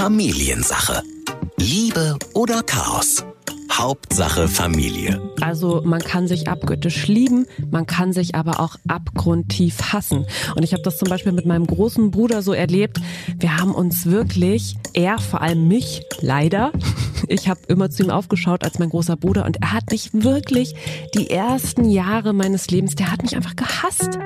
Familiensache. 0.00 1.02
Liebe 1.58 2.16
oder 2.32 2.62
Chaos? 2.62 3.22
Hauptsache 3.70 4.48
Familie. 4.48 5.20
Also 5.42 5.82
man 5.84 6.00
kann 6.00 6.26
sich 6.26 6.48
abgöttisch 6.48 7.06
lieben, 7.06 7.44
man 7.70 7.84
kann 7.84 8.14
sich 8.14 8.34
aber 8.34 8.60
auch 8.60 8.76
abgrundtief 8.88 9.92
hassen. 9.92 10.24
Und 10.56 10.62
ich 10.62 10.72
habe 10.72 10.82
das 10.82 10.96
zum 10.96 11.10
Beispiel 11.10 11.32
mit 11.32 11.44
meinem 11.44 11.66
großen 11.66 12.10
Bruder 12.10 12.40
so 12.40 12.54
erlebt. 12.54 12.98
Wir 13.38 13.58
haben 13.58 13.74
uns 13.74 14.06
wirklich, 14.06 14.74
er 14.94 15.18
vor 15.18 15.42
allem 15.42 15.68
mich, 15.68 16.00
leider, 16.22 16.72
ich 17.28 17.50
habe 17.50 17.60
immer 17.68 17.90
zu 17.90 18.02
ihm 18.02 18.10
aufgeschaut 18.10 18.64
als 18.64 18.78
mein 18.78 18.88
großer 18.88 19.18
Bruder 19.18 19.44
und 19.44 19.58
er 19.60 19.74
hat 19.74 19.90
mich 19.90 20.14
wirklich 20.14 20.74
die 21.14 21.28
ersten 21.28 21.90
Jahre 21.90 22.32
meines 22.32 22.70
Lebens, 22.70 22.94
der 22.94 23.12
hat 23.12 23.20
mich 23.20 23.36
einfach 23.36 23.54
gehasst. 23.54 24.18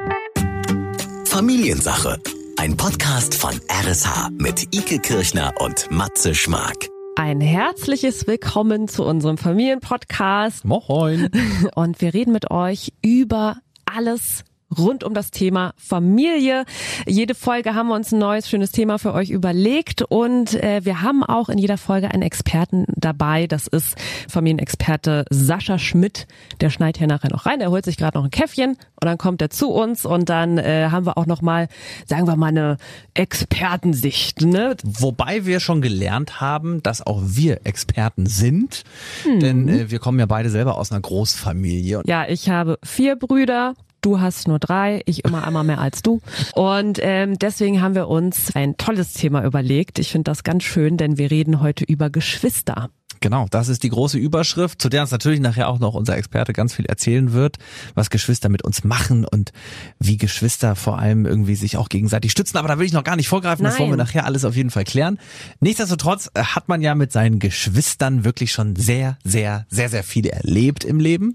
Familiensache. 1.24 2.20
Ein 2.56 2.76
Podcast 2.76 3.34
von 3.34 3.60
RSH 3.68 4.30
mit 4.38 4.74
Ike 4.74 5.00
Kirchner 5.00 5.52
und 5.58 5.90
Matze 5.90 6.34
Schmark. 6.34 6.88
Ein 7.16 7.40
herzliches 7.40 8.26
Willkommen 8.26 8.86
zu 8.86 9.04
unserem 9.04 9.38
Familienpodcast. 9.38 10.64
Moin. 10.64 11.30
Und 11.74 12.00
wir 12.00 12.14
reden 12.14 12.32
mit 12.32 12.50
euch 12.50 12.92
über 13.02 13.58
alles 13.84 14.44
rund 14.78 15.04
um 15.04 15.14
das 15.14 15.30
Thema 15.30 15.72
Familie. 15.76 16.64
Jede 17.06 17.34
Folge 17.34 17.74
haben 17.74 17.88
wir 17.88 17.94
uns 17.94 18.12
ein 18.12 18.18
neues, 18.18 18.48
schönes 18.48 18.72
Thema 18.72 18.98
für 18.98 19.14
euch 19.14 19.30
überlegt 19.30 20.02
und 20.02 20.54
äh, 20.54 20.84
wir 20.84 21.02
haben 21.02 21.22
auch 21.22 21.48
in 21.48 21.58
jeder 21.58 21.78
Folge 21.78 22.10
einen 22.10 22.22
Experten 22.22 22.84
dabei. 22.88 23.46
Das 23.46 23.66
ist 23.66 23.96
Familienexperte 24.28 25.24
Sascha 25.30 25.78
Schmidt. 25.78 26.26
Der 26.60 26.70
schneidet 26.70 26.98
hier 26.98 27.06
nachher 27.06 27.30
noch 27.30 27.46
rein. 27.46 27.60
Er 27.60 27.70
holt 27.70 27.84
sich 27.84 27.96
gerade 27.96 28.18
noch 28.18 28.24
ein 28.24 28.30
Käffchen 28.30 28.70
und 28.70 29.04
dann 29.04 29.18
kommt 29.18 29.42
er 29.42 29.50
zu 29.50 29.70
uns 29.70 30.04
und 30.04 30.28
dann 30.28 30.58
äh, 30.58 30.88
haben 30.90 31.06
wir 31.06 31.18
auch 31.18 31.26
noch 31.26 31.42
mal, 31.42 31.68
sagen 32.06 32.26
wir 32.26 32.36
mal, 32.36 32.48
eine 32.48 32.76
Expertensicht. 33.14 34.42
Ne? 34.42 34.76
Wobei 34.82 35.46
wir 35.46 35.60
schon 35.60 35.82
gelernt 35.82 36.40
haben, 36.40 36.82
dass 36.82 37.06
auch 37.06 37.20
wir 37.22 37.60
Experten 37.64 38.26
sind, 38.26 38.84
mhm. 39.26 39.40
denn 39.40 39.68
äh, 39.68 39.90
wir 39.90 39.98
kommen 39.98 40.18
ja 40.18 40.26
beide 40.26 40.50
selber 40.50 40.78
aus 40.78 40.90
einer 40.90 41.00
Großfamilie. 41.00 42.02
Ja, 42.06 42.26
ich 42.28 42.48
habe 42.48 42.78
vier 42.82 43.16
Brüder, 43.16 43.74
Du 44.04 44.20
hast 44.20 44.48
nur 44.48 44.58
drei, 44.58 45.00
ich 45.06 45.24
immer 45.24 45.46
einmal 45.46 45.64
mehr 45.64 45.80
als 45.80 46.02
du. 46.02 46.20
Und 46.54 46.98
ähm, 47.00 47.38
deswegen 47.38 47.80
haben 47.80 47.94
wir 47.94 48.08
uns 48.08 48.54
ein 48.54 48.76
tolles 48.76 49.14
Thema 49.14 49.42
überlegt. 49.42 49.98
Ich 49.98 50.12
finde 50.12 50.30
das 50.30 50.44
ganz 50.44 50.64
schön, 50.64 50.98
denn 50.98 51.16
wir 51.16 51.30
reden 51.30 51.62
heute 51.62 51.84
über 51.84 52.10
Geschwister. 52.10 52.90
Genau, 53.24 53.46
das 53.48 53.70
ist 53.70 53.82
die 53.82 53.88
große 53.88 54.18
Überschrift, 54.18 54.82
zu 54.82 54.90
der 54.90 55.00
uns 55.00 55.10
natürlich 55.10 55.40
nachher 55.40 55.70
auch 55.70 55.78
noch 55.78 55.94
unser 55.94 56.14
Experte 56.14 56.52
ganz 56.52 56.74
viel 56.74 56.84
erzählen 56.84 57.32
wird, 57.32 57.56
was 57.94 58.10
Geschwister 58.10 58.50
mit 58.50 58.60
uns 58.62 58.84
machen 58.84 59.24
und 59.24 59.50
wie 59.98 60.18
Geschwister 60.18 60.76
vor 60.76 60.98
allem 60.98 61.24
irgendwie 61.24 61.54
sich 61.54 61.78
auch 61.78 61.88
gegenseitig 61.88 62.32
stützen. 62.32 62.58
Aber 62.58 62.68
da 62.68 62.78
will 62.78 62.84
ich 62.84 62.92
noch 62.92 63.02
gar 63.02 63.16
nicht 63.16 63.28
vorgreifen, 63.28 63.62
Nein. 63.62 63.72
das 63.72 63.80
wollen 63.80 63.88
wir 63.88 63.96
nachher 63.96 64.26
alles 64.26 64.44
auf 64.44 64.54
jeden 64.56 64.68
Fall 64.68 64.84
klären. 64.84 65.18
Nichtsdestotrotz 65.60 66.30
äh, 66.34 66.42
hat 66.42 66.68
man 66.68 66.82
ja 66.82 66.94
mit 66.94 67.12
seinen 67.12 67.38
Geschwistern 67.38 68.26
wirklich 68.26 68.52
schon 68.52 68.76
sehr, 68.76 69.16
sehr, 69.24 69.64
sehr, 69.70 69.88
sehr 69.88 70.04
viel 70.04 70.26
erlebt 70.26 70.84
im 70.84 71.00
Leben, 71.00 71.32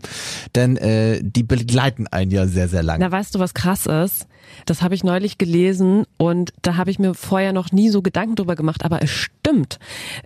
denn 0.53 0.77
äh, 0.77 1.19
die 1.23 1.41
begleiten 1.41 2.05
einen 2.05 2.29
ja 2.29 2.45
sehr, 2.45 2.67
sehr 2.67 2.83
lange. 2.83 3.03
Na, 3.03 3.11
weißt 3.11 3.33
du, 3.33 3.39
was 3.39 3.55
krass 3.55 3.87
ist? 3.87 4.27
Das 4.65 4.81
habe 4.81 4.95
ich 4.95 5.03
neulich 5.03 5.37
gelesen 5.37 6.05
und 6.17 6.53
da 6.61 6.75
habe 6.75 6.91
ich 6.91 6.99
mir 6.99 7.13
vorher 7.13 7.53
noch 7.53 7.71
nie 7.71 7.89
so 7.89 8.01
Gedanken 8.01 8.35
drüber 8.35 8.55
gemacht, 8.55 8.85
aber 8.85 9.01
es 9.01 9.09
stimmt. 9.09 9.79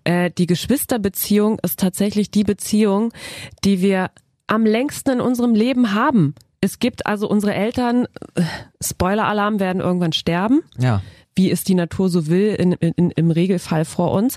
Äh, 0.03 0.31
die 0.31 0.47
Geschwisterbeziehung 0.47 1.59
ist 1.63 1.79
tatsächlich 1.79 2.31
die 2.31 2.43
Beziehung, 2.43 3.13
die 3.63 3.81
wir 3.81 4.11
am 4.47 4.65
längsten 4.65 5.11
in 5.11 5.21
unserem 5.21 5.55
Leben 5.55 5.93
haben. 5.93 6.35
Es 6.61 6.79
gibt 6.79 7.05
also 7.05 7.29
unsere 7.29 7.53
Eltern, 7.53 8.07
äh, 8.35 8.43
Spoiler-Alarm, 8.81 9.59
werden 9.59 9.81
irgendwann 9.81 10.13
sterben. 10.13 10.61
Ja 10.77 11.01
wie 11.35 11.51
es 11.51 11.63
die 11.63 11.75
Natur 11.75 12.09
so 12.09 12.27
will, 12.27 12.55
in, 12.55 12.73
in, 12.73 13.11
im 13.11 13.31
Regelfall 13.31 13.85
vor 13.85 14.11
uns. 14.11 14.35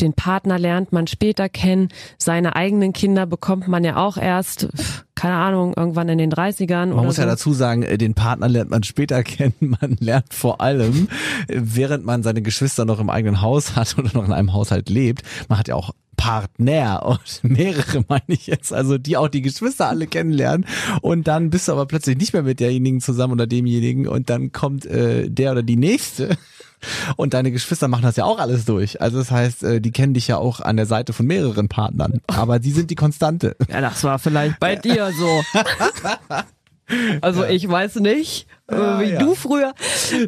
Den 0.00 0.12
Partner 0.12 0.58
lernt 0.58 0.92
man 0.92 1.06
später 1.06 1.48
kennen, 1.48 1.88
seine 2.18 2.54
eigenen 2.56 2.92
Kinder 2.92 3.26
bekommt 3.26 3.68
man 3.68 3.82
ja 3.82 3.96
auch 3.96 4.18
erst, 4.18 4.68
keine 5.14 5.36
Ahnung, 5.36 5.72
irgendwann 5.74 6.08
in 6.08 6.18
den 6.18 6.30
30ern. 6.30 6.94
Man 6.94 7.06
muss 7.06 7.16
so. 7.16 7.22
ja 7.22 7.26
dazu 7.26 7.54
sagen, 7.54 7.82
äh, 7.82 7.96
den 7.96 8.14
Partner 8.14 8.48
lernt 8.48 8.70
man 8.70 8.82
später 8.82 9.22
kennen, 9.24 9.54
man 9.80 9.96
lernt 10.00 10.34
vor 10.34 10.60
allem, 10.60 11.08
äh, 11.48 11.60
während 11.62 12.04
man 12.04 12.22
seine 12.22 12.42
Geschwister 12.42 12.84
noch 12.84 13.00
im 13.00 13.08
eigenen 13.08 13.40
Haus 13.40 13.76
hat 13.76 13.96
oder 13.98 14.10
noch 14.12 14.26
in 14.26 14.32
einem 14.32 14.52
Haushalt 14.52 14.90
lebt. 14.90 15.22
Man 15.48 15.58
hat 15.58 15.68
ja 15.68 15.74
auch 15.74 15.92
Partner 16.16 17.02
und 17.06 17.40
mehrere 17.42 18.04
meine 18.08 18.22
ich 18.28 18.46
jetzt, 18.46 18.72
also 18.72 18.98
die 18.98 19.16
auch 19.16 19.28
die 19.28 19.42
Geschwister 19.42 19.88
alle 19.88 20.06
kennenlernen 20.06 20.66
und 21.02 21.26
dann 21.26 21.50
bist 21.50 21.68
du 21.68 21.72
aber 21.72 21.86
plötzlich 21.86 22.16
nicht 22.16 22.32
mehr 22.32 22.42
mit 22.42 22.60
derjenigen 22.60 23.00
zusammen 23.00 23.34
oder 23.34 23.46
demjenigen 23.46 24.08
und 24.08 24.30
dann 24.30 24.52
kommt 24.52 24.86
äh, 24.86 25.28
der 25.28 25.52
oder 25.52 25.62
die 25.62 25.76
nächste 25.76 26.36
und 27.16 27.34
deine 27.34 27.52
Geschwister 27.52 27.88
machen 27.88 28.02
das 28.02 28.16
ja 28.16 28.24
auch 28.24 28.38
alles 28.38 28.64
durch. 28.64 29.00
Also 29.00 29.18
das 29.18 29.30
heißt, 29.30 29.62
äh, 29.64 29.80
die 29.80 29.92
kennen 29.92 30.14
dich 30.14 30.28
ja 30.28 30.38
auch 30.38 30.60
an 30.60 30.76
der 30.76 30.86
Seite 30.86 31.12
von 31.12 31.26
mehreren 31.26 31.68
Partnern, 31.68 32.20
aber 32.26 32.58
die 32.58 32.72
sind 32.72 32.90
die 32.90 32.96
Konstante. 32.96 33.56
Ja, 33.68 33.80
das 33.80 34.02
war 34.04 34.18
vielleicht 34.18 34.58
bei 34.60 34.76
dir 34.76 35.12
so. 35.12 35.42
Also 37.20 37.42
ja. 37.42 37.50
ich 37.50 37.68
weiß 37.68 37.96
nicht, 37.96 38.46
ja, 38.70 39.00
wie 39.00 39.10
ja. 39.10 39.18
du 39.18 39.34
früher. 39.34 39.74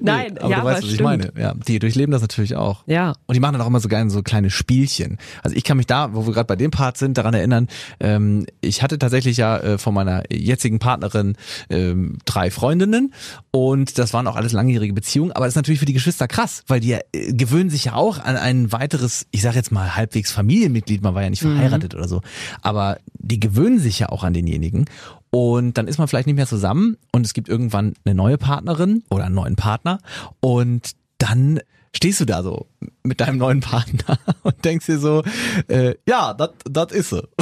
Nein, 0.01 0.35
nee, 0.35 0.41
aber 0.41 0.51
ja, 0.51 0.61
du 0.61 0.65
weißt, 0.65 0.83
was 0.85 0.93
ich 0.93 1.01
meine. 1.01 1.33
Ja, 1.37 1.55
die 1.55 1.79
durchleben 1.79 2.13
das 2.13 2.23
natürlich 2.23 2.57
auch. 2.57 2.85
Ja. 2.87 3.15
Und 3.27 3.35
die 3.35 3.41
machen 3.41 3.55
dann 3.55 3.63
auch 3.63 3.67
immer 3.67 3.81
so 3.81 3.89
gerne 3.89 4.11
so 4.11 4.23
kleine 4.23 4.51
Spielchen. 4.51 5.19
Also 5.43 5.57
ich 5.57 5.65
kann 5.65 5.77
mich 5.77 5.87
da, 5.87 6.15
wo 6.15 6.27
wir 6.27 6.33
gerade 6.33 6.47
bei 6.47 6.57
dem 6.57 6.71
Part 6.71 6.97
sind, 6.97 7.19
daran 7.19 7.35
erinnern, 7.35 7.69
ähm, 8.01 8.47
ich 8.61 8.83
hatte 8.83 8.99
tatsächlich 8.99 9.37
ja 9.37 9.59
äh, 9.59 9.79
von 9.79 9.95
meiner 9.95 10.23
jetzigen 10.33 10.79
Partnerin 10.79 11.37
ähm, 11.69 12.19
drei 12.25 12.51
Freundinnen 12.51 13.13
und 13.51 13.99
das 13.99 14.13
waren 14.13 14.27
auch 14.27 14.37
alles 14.37 14.53
langjährige 14.53 14.93
Beziehungen, 14.93 15.33
aber 15.33 15.47
das 15.47 15.53
ist 15.53 15.57
natürlich 15.57 15.81
für 15.81 15.87
die 15.87 15.93
Geschwister 15.93 16.29
krass, 16.29 16.63
weil 16.67 16.81
die 16.81 16.93
äh, 16.93 17.03
gewöhnen 17.13 17.71
sich 17.71 17.87
ja 17.87 17.95
auch 17.95 18.19
an 18.19 18.37
ein 18.37 18.73
weiteres, 18.73 19.27
ich 19.31 19.43
sag 19.43 19.55
jetzt 19.55 19.73
mal 19.73 19.97
halbwegs 19.97 20.31
Familienmitglied, 20.31 21.03
man 21.03 21.15
war 21.15 21.23
ja 21.23 21.31
nicht 21.31 21.43
mhm. 21.43 21.55
verheiratet 21.55 21.95
mhm. 21.95 21.99
oder 21.99 22.09
so, 22.09 22.21
aber 22.63 22.99
die 23.15 23.41
gewöhnen 23.41 23.79
sich 23.79 23.99
ja 23.99 24.11
auch 24.11 24.23
an 24.23 24.33
denjenigen 24.33 24.87
und 25.31 25.79
dann 25.79 25.89
ist 25.89 25.99
man 25.99 26.09
vielleicht 26.09 26.27
nicht 26.27 26.37
mehr 26.37 26.47
zusammen 26.47 26.97
und 27.13 27.27
es 27.27 27.35
gibt 27.35 27.49
irgendwann 27.49 27.95
eine 28.05 28.15
neue 28.15 28.39
Partnerin 28.39 29.03
oder 29.11 29.25
einen 29.25 29.35
neuen 29.35 29.57
Partner 29.57 29.99
und 30.41 30.93
dann 31.19 31.61
stehst 31.95 32.21
du 32.21 32.25
da 32.25 32.43
so 32.43 32.67
mit 33.03 33.21
deinem 33.21 33.39
neuen 33.39 33.61
Partner 33.61 34.19
und 34.43 34.65
denkst 34.65 34.87
dir 34.87 34.99
so, 34.99 35.23
äh, 35.69 35.95
ja, 36.07 36.35
das 36.35 36.93
ist 36.93 37.11
sie. 37.11 37.29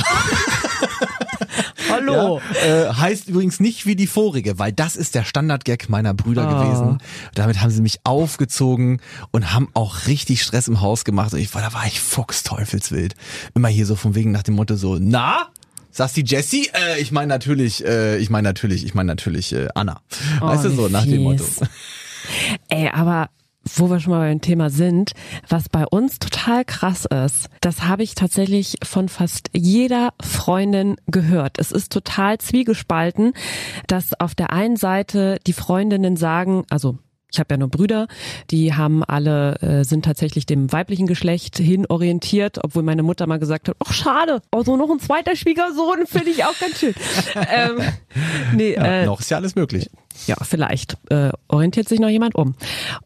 Hallo. 1.90 2.40
Ja, 2.54 2.88
äh, 2.88 2.92
heißt 2.92 3.28
übrigens 3.28 3.60
nicht 3.60 3.86
wie 3.86 3.96
die 3.96 4.06
vorige, 4.06 4.58
weil 4.58 4.72
das 4.72 4.96
ist 4.96 5.14
der 5.14 5.24
Standardgag 5.24 5.88
meiner 5.88 6.14
Brüder 6.14 6.48
oh. 6.48 6.64
gewesen. 6.64 6.98
Damit 7.34 7.60
haben 7.60 7.70
sie 7.70 7.80
mich 7.80 8.00
aufgezogen 8.04 9.00
und 9.30 9.52
haben 9.52 9.68
auch 9.74 10.06
richtig 10.06 10.42
Stress 10.42 10.68
im 10.68 10.80
Haus 10.80 11.04
gemacht. 11.04 11.32
Und 11.32 11.38
ich 11.38 11.54
war, 11.54 11.62
da 11.62 11.72
war 11.72 11.86
ich 11.86 12.00
fuchsteufelswild. 12.00 13.14
Immer 13.54 13.68
hier 13.68 13.86
so 13.86 13.94
von 13.94 14.14
wegen 14.14 14.32
nach 14.32 14.42
dem 14.42 14.54
Motto 14.54 14.76
so, 14.76 14.98
na, 15.00 15.48
Sagst 15.96 16.18
die 16.18 16.24
Jessie? 16.26 16.68
Äh, 16.74 17.00
ich 17.00 17.10
meine 17.10 17.28
natürlich, 17.28 17.82
äh, 17.82 18.18
ich 18.18 18.28
meine 18.28 18.46
natürlich, 18.46 18.84
ich 18.84 18.92
meine 18.92 19.06
natürlich 19.06 19.54
äh, 19.54 19.68
Anna. 19.74 20.02
Oh, 20.42 20.46
weißt 20.46 20.66
du 20.66 20.70
so, 20.70 20.88
nach 20.88 21.04
fies. 21.04 21.12
dem 21.12 21.22
Motto. 21.22 21.44
Ey, 22.68 22.90
aber 22.90 23.30
wo 23.74 23.88
wir 23.88 23.98
schon 23.98 24.10
mal 24.10 24.28
beim 24.28 24.42
Thema 24.42 24.68
sind, 24.68 25.12
was 25.48 25.70
bei 25.70 25.86
uns 25.86 26.18
total 26.18 26.66
krass 26.66 27.06
ist, 27.06 27.48
das 27.62 27.84
habe 27.84 28.02
ich 28.02 28.14
tatsächlich 28.14 28.76
von 28.82 29.08
fast 29.08 29.48
jeder 29.54 30.12
Freundin 30.22 30.96
gehört. 31.06 31.58
Es 31.58 31.72
ist 31.72 31.90
total 31.92 32.36
zwiegespalten, 32.36 33.32
dass 33.86 34.12
auf 34.20 34.34
der 34.34 34.52
einen 34.52 34.76
Seite 34.76 35.38
die 35.46 35.54
Freundinnen 35.54 36.18
sagen, 36.18 36.64
also 36.68 36.98
ich 37.32 37.38
habe 37.40 37.54
ja 37.54 37.58
nur 37.58 37.68
Brüder, 37.68 38.06
die 38.50 38.74
haben 38.74 39.02
alle, 39.04 39.56
äh, 39.60 39.84
sind 39.84 40.04
tatsächlich 40.04 40.46
dem 40.46 40.72
weiblichen 40.72 41.06
Geschlecht 41.06 41.58
hin 41.58 41.86
orientiert, 41.88 42.58
obwohl 42.62 42.82
meine 42.82 43.02
Mutter 43.02 43.26
mal 43.26 43.38
gesagt 43.38 43.68
hat, 43.68 43.76
ach 43.84 43.92
schade, 43.92 44.42
also 44.50 44.76
noch 44.76 44.90
ein 44.90 45.00
zweiter 45.00 45.36
Schwiegersohn 45.36 46.06
finde 46.06 46.30
ich 46.30 46.44
auch 46.44 46.58
ganz 46.58 46.78
schön. 46.78 46.94
ähm, 47.34 47.80
nee, 48.54 48.74
ja, 48.74 48.84
äh, 48.84 49.06
noch 49.06 49.20
ist 49.20 49.30
ja 49.30 49.36
alles 49.36 49.54
möglich. 49.54 49.90
Ja, 50.26 50.36
vielleicht 50.42 50.96
äh, 51.10 51.30
orientiert 51.48 51.88
sich 51.88 52.00
noch 52.00 52.08
jemand 52.08 52.34
um. 52.34 52.54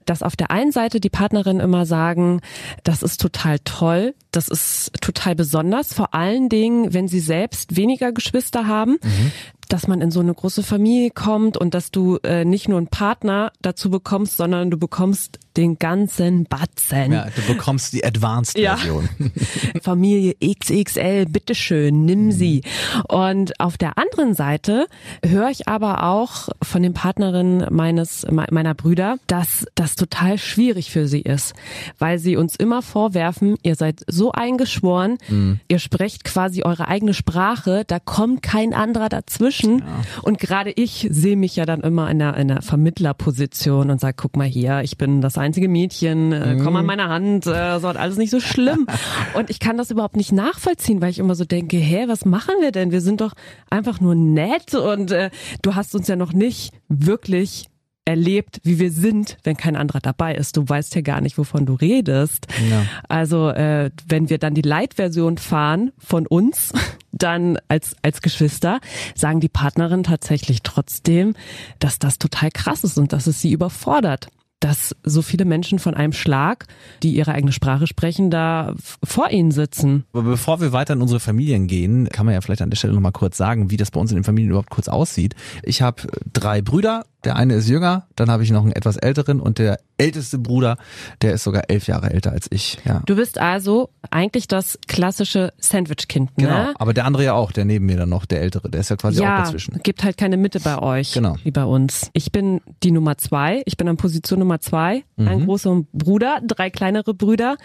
Dass 0.06 0.22
auf 0.22 0.37
der 0.37 0.50
einen 0.50 0.72
Seite 0.72 1.00
die 1.00 1.10
Partnerinnen 1.10 1.60
immer 1.60 1.87
sagen, 1.87 2.41
das 2.84 3.03
ist 3.03 3.21
total 3.21 3.59
toll, 3.60 4.15
das 4.30 4.48
ist 4.48 4.92
total 5.01 5.34
besonders, 5.34 5.92
vor 5.92 6.15
allen 6.15 6.48
Dingen, 6.48 6.95
wenn 6.95 7.09
sie 7.09 7.21
selbst 7.21 7.77
weniger 7.77 8.12
Geschwister 8.12 8.66
haben. 8.66 8.98
Mhm 9.03 9.33
dass 9.72 9.86
man 9.86 10.01
in 10.01 10.10
so 10.10 10.21
eine 10.21 10.34
große 10.34 10.62
Familie 10.62 11.10
kommt 11.10 11.57
und 11.57 11.74
dass 11.74 11.91
du 11.91 12.18
äh, 12.24 12.45
nicht 12.45 12.68
nur 12.68 12.78
einen 12.78 12.89
Partner 12.89 13.53
dazu 13.63 13.89
bekommst, 13.89 14.36
sondern 14.36 14.71
du 14.71 14.77
bekommst 14.77 15.39
den 15.56 15.78
ganzen 15.78 16.45
Batzen. 16.45 17.13
Ja, 17.13 17.27
du 17.34 17.42
bekommst 17.47 17.92
die 17.92 18.04
Advanced-Version. 18.04 19.09
Ja. 19.18 19.27
Familie 19.83 20.34
XXL, 20.42 21.27
bitteschön, 21.27 22.04
nimm 22.04 22.27
mhm. 22.27 22.33
sie. 22.33 22.63
Und 23.09 23.59
auf 23.60 23.78
der 23.78 23.97
anderen 23.98 24.34
Seite 24.34 24.86
höre 25.24 25.51
ich 25.51 25.68
aber 25.68 26.04
auch 26.04 26.48
von 26.63 26.83
den 26.83 26.95
Partnerin 27.01 27.65
meines 27.71 28.27
meiner 28.31 28.75
Brüder, 28.75 29.17
dass 29.27 29.65
das 29.75 29.97
total 29.97 30.37
schwierig 30.37 30.91
für 30.91 31.09
sie 31.09 31.23
ist, 31.23 31.55
weil 31.99 32.19
sie 32.19 32.37
uns 32.37 32.57
immer 32.57 32.83
vorwerfen, 32.83 33.57
ihr 33.63 33.75
seid 33.75 34.03
so 34.07 34.33
eingeschworen, 34.33 35.17
mhm. 35.31 35.61
ihr 35.67 35.79
sprecht 35.79 36.25
quasi 36.25 36.63
eure 36.63 36.89
eigene 36.89 37.15
Sprache, 37.15 37.85
da 37.87 38.01
kommt 38.01 38.43
kein 38.43 38.75
anderer 38.75 39.09
dazwischen. 39.09 39.79
Ja. 39.79 39.85
Und 40.21 40.41
gerade 40.41 40.73
ich 40.73 41.09
sehe 41.11 41.39
mich 41.39 41.57
ja 41.57 41.65
dann 41.65 41.81
immer 41.81 42.11
in 42.11 42.19
der, 42.19 42.37
in 42.37 42.49
der 42.49 42.61
Vermittlerposition 42.61 43.89
und 43.89 43.99
sage, 43.99 44.17
guck 44.19 44.37
mal 44.37 44.47
hier, 44.47 44.83
ich 44.83 44.99
bin 44.99 45.23
das 45.23 45.39
einzige 45.39 45.71
Mädchen, 45.71 46.33
äh, 46.33 46.59
komm 46.63 46.77
an 46.77 46.83
mhm. 46.83 46.87
meine 46.87 47.09
Hand, 47.09 47.47
äh, 47.47 47.81
so 47.81 47.89
alles 47.89 48.19
nicht 48.19 48.31
so 48.31 48.41
schlimm. 48.41 48.87
und 49.35 49.49
ich 49.49 49.59
kann 49.59 49.79
das 49.79 49.91
überhaupt 49.91 50.17
nicht 50.17 50.33
nachvollziehen, 50.33 51.01
weil 51.01 51.09
ich 51.09 51.19
immer 51.19 51.35
so 51.35 51.47
denke, 51.47 51.79
hä, 51.79 52.05
was 52.09 52.27
machen 52.27 52.57
wir 52.61 52.73
denn? 52.73 52.93
Wir 52.93 53.01
sind 53.01 53.23
doch 53.23 53.33
einfach 53.71 54.03
nur 54.03 54.15
nett 54.15 54.75
und 54.75 55.13
äh, 55.13 55.31
du 55.63 55.75
hast 55.75 55.95
uns 55.95 56.07
ja 56.07 56.17
noch 56.17 56.35
nicht 56.35 56.75
wirklich 56.91 57.71
erlebt, 58.04 58.60
wie 58.65 58.78
wir 58.78 58.91
sind, 58.91 59.39
wenn 59.45 59.57
kein 59.57 59.77
anderer 59.77 60.01
dabei 60.01 60.34
ist. 60.34 60.57
Du 60.57 60.69
weißt 60.69 60.95
ja 60.97 61.01
gar 61.01 61.21
nicht, 61.21 61.39
wovon 61.39 61.65
du 61.65 61.75
redest. 61.75 62.48
Ja. 62.69 62.84
Also 63.09 63.51
äh, 63.51 63.91
wenn 64.09 64.28
wir 64.28 64.39
dann 64.39 64.54
die 64.54 64.63
Light-Version 64.63 65.39
fahren 65.39 65.92
von 65.98 66.27
uns, 66.27 66.72
dann 67.13 67.59
als 67.69 67.97
als 68.03 68.22
Geschwister, 68.22 68.81
sagen 69.15 69.41
die 69.41 69.48
Partnerin 69.48 70.03
tatsächlich 70.03 70.63
trotzdem, 70.63 71.34
dass 71.78 71.98
das 71.98 72.19
total 72.19 72.51
krass 72.51 72.84
ist 72.84 72.98
und 72.98 73.13
dass 73.13 73.27
es 73.27 73.41
sie 73.41 73.53
überfordert 73.53 74.28
dass 74.60 74.95
so 75.03 75.22
viele 75.22 75.47
Menschen 75.47 75.78
von 75.78 75.95
einem 75.95 76.12
Schlag, 76.12 76.66
die 77.03 77.15
ihre 77.16 77.33
eigene 77.33 77.53
Sprache 77.53 77.86
sprechen, 77.86 78.30
da 78.30 78.74
vor 79.03 79.30
ihnen 79.30 79.51
sitzen. 79.51 80.04
Aber 80.12 80.22
bevor 80.22 80.60
wir 80.60 80.72
weiter 80.72 80.92
in 80.92 81.03
unsere 81.03 81.21
Familien 81.21 81.66
gehen, 81.66 82.09
kann 82.10 82.27
man 82.27 82.34
ja 82.34 82.41
vielleicht 82.42 82.62
an 82.62 82.71
der 82.71 82.77
Stelle 82.77 82.92
nochmal 82.92 83.12
kurz 83.12 83.36
sagen, 83.36 83.71
wie 83.71 83.78
das 83.78 83.91
bei 83.91 83.98
uns 83.98 84.10
in 84.10 84.16
den 84.16 84.24
Familien 84.24 84.51
überhaupt 84.51 84.71
kurz 84.71 84.89
aussieht. 84.89 85.34
Ich 85.62 85.80
habe 85.80 86.03
drei 86.33 86.60
Brüder, 86.60 87.04
der 87.24 87.36
eine 87.36 87.54
ist 87.54 87.68
jünger, 87.68 88.07
dann 88.16 88.30
habe 88.30 88.42
ich 88.42 88.51
noch 88.51 88.62
einen 88.62 88.72
etwas 88.72 88.97
älteren 88.97 89.41
und 89.41 89.59
der 89.59 89.78
älteste 89.98 90.39
Bruder, 90.39 90.78
der 91.21 91.34
ist 91.34 91.45
sogar 91.45 91.65
elf 91.68 91.86
Jahre 91.86 92.10
älter 92.10 92.33
als 92.33 92.47
ich. 92.51 92.78
Ja. 92.84 93.03
Du 93.04 93.16
bist 93.16 93.39
also 93.39 93.91
eigentlich 94.10 94.48
das 94.48 94.78
klassische 94.89 95.53
Sandwich-Kind, 95.59 96.39
ne? 96.39 96.47
Genau, 96.47 96.72
aber 96.77 96.95
der 96.95 97.04
andere 97.04 97.24
ja 97.24 97.34
auch, 97.34 97.53
der 97.53 97.66
neben 97.66 97.84
mir 97.86 97.98
dann 97.98 98.09
noch, 98.09 98.24
der 98.24 98.41
ältere, 98.41 98.71
der 98.71 98.80
ist 98.80 98.89
ja 98.89 98.97
quasi 98.97 99.22
ja, 99.22 99.34
auch 99.34 99.45
dazwischen. 99.45 99.78
gibt 99.83 100.03
halt 100.03 100.16
keine 100.16 100.39
Mitte 100.39 100.60
bei 100.60 100.78
euch, 100.78 101.13
genau. 101.13 101.36
wie 101.45 101.51
bei 101.51 101.65
uns. 101.65 102.10
Ich 102.15 102.33
bin 102.33 102.63
die 102.83 102.91
Nummer 102.91 103.18
zwei, 103.18 103.63
ich 103.66 103.77
bin 103.77 103.89
an 103.89 103.98
Position 103.98 104.39
Nummer 104.39 104.50
zwei, 104.59 105.05
mhm. 105.17 105.29
ein 105.29 105.45
großer 105.45 105.83
Bruder, 105.93 106.41
drei 106.45 106.71
kleinere 106.71 107.15
Brüder 107.15 107.57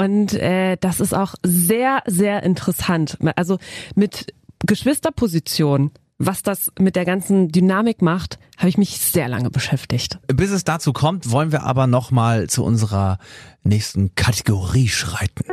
und 0.00 0.32
äh, 0.34 0.76
das 0.80 1.00
ist 1.00 1.14
auch 1.14 1.34
sehr, 1.44 2.02
sehr 2.06 2.42
interessant. 2.42 3.18
Also 3.36 3.58
mit 3.94 4.32
Geschwisterposition 4.66 5.90
was 6.18 6.42
das 6.42 6.70
mit 6.78 6.96
der 6.96 7.04
ganzen 7.04 7.48
Dynamik 7.48 8.00
macht, 8.00 8.38
habe 8.56 8.68
ich 8.68 8.78
mich 8.78 9.00
sehr 9.00 9.28
lange 9.28 9.50
beschäftigt. 9.50 10.18
Bis 10.28 10.50
es 10.50 10.64
dazu 10.64 10.92
kommt, 10.92 11.30
wollen 11.30 11.52
wir 11.52 11.64
aber 11.64 11.86
nochmal 11.86 12.48
zu 12.48 12.64
unserer 12.64 13.18
nächsten 13.64 14.14
Kategorie 14.14 14.88
schreiten. 14.88 15.44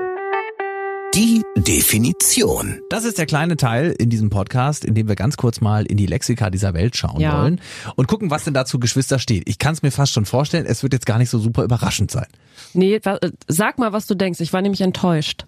Die 1.13 1.43
Definition. 1.57 2.79
Das 2.89 3.03
ist 3.03 3.17
der 3.17 3.25
kleine 3.25 3.57
Teil 3.57 3.93
in 3.99 4.09
diesem 4.09 4.29
Podcast, 4.29 4.85
in 4.85 4.95
dem 4.95 5.09
wir 5.09 5.15
ganz 5.15 5.35
kurz 5.35 5.59
mal 5.59 5.85
in 5.85 5.97
die 5.97 6.05
Lexika 6.05 6.49
dieser 6.49 6.73
Welt 6.73 6.95
schauen 6.95 7.19
ja. 7.19 7.41
wollen 7.41 7.59
und 7.97 8.07
gucken, 8.07 8.29
was 8.31 8.45
denn 8.45 8.53
dazu 8.53 8.79
Geschwister 8.79 9.19
steht. 9.19 9.43
Ich 9.49 9.59
kann 9.59 9.73
es 9.73 9.81
mir 9.81 9.91
fast 9.91 10.13
schon 10.13 10.23
vorstellen, 10.23 10.65
es 10.65 10.83
wird 10.83 10.93
jetzt 10.93 11.05
gar 11.05 11.17
nicht 11.17 11.29
so 11.29 11.37
super 11.37 11.65
überraschend 11.65 12.11
sein. 12.11 12.27
Nee, 12.73 13.01
sag 13.49 13.77
mal, 13.77 13.91
was 13.91 14.07
du 14.07 14.15
denkst. 14.15 14.39
Ich 14.39 14.53
war 14.53 14.61
nämlich 14.61 14.79
enttäuscht. 14.79 15.45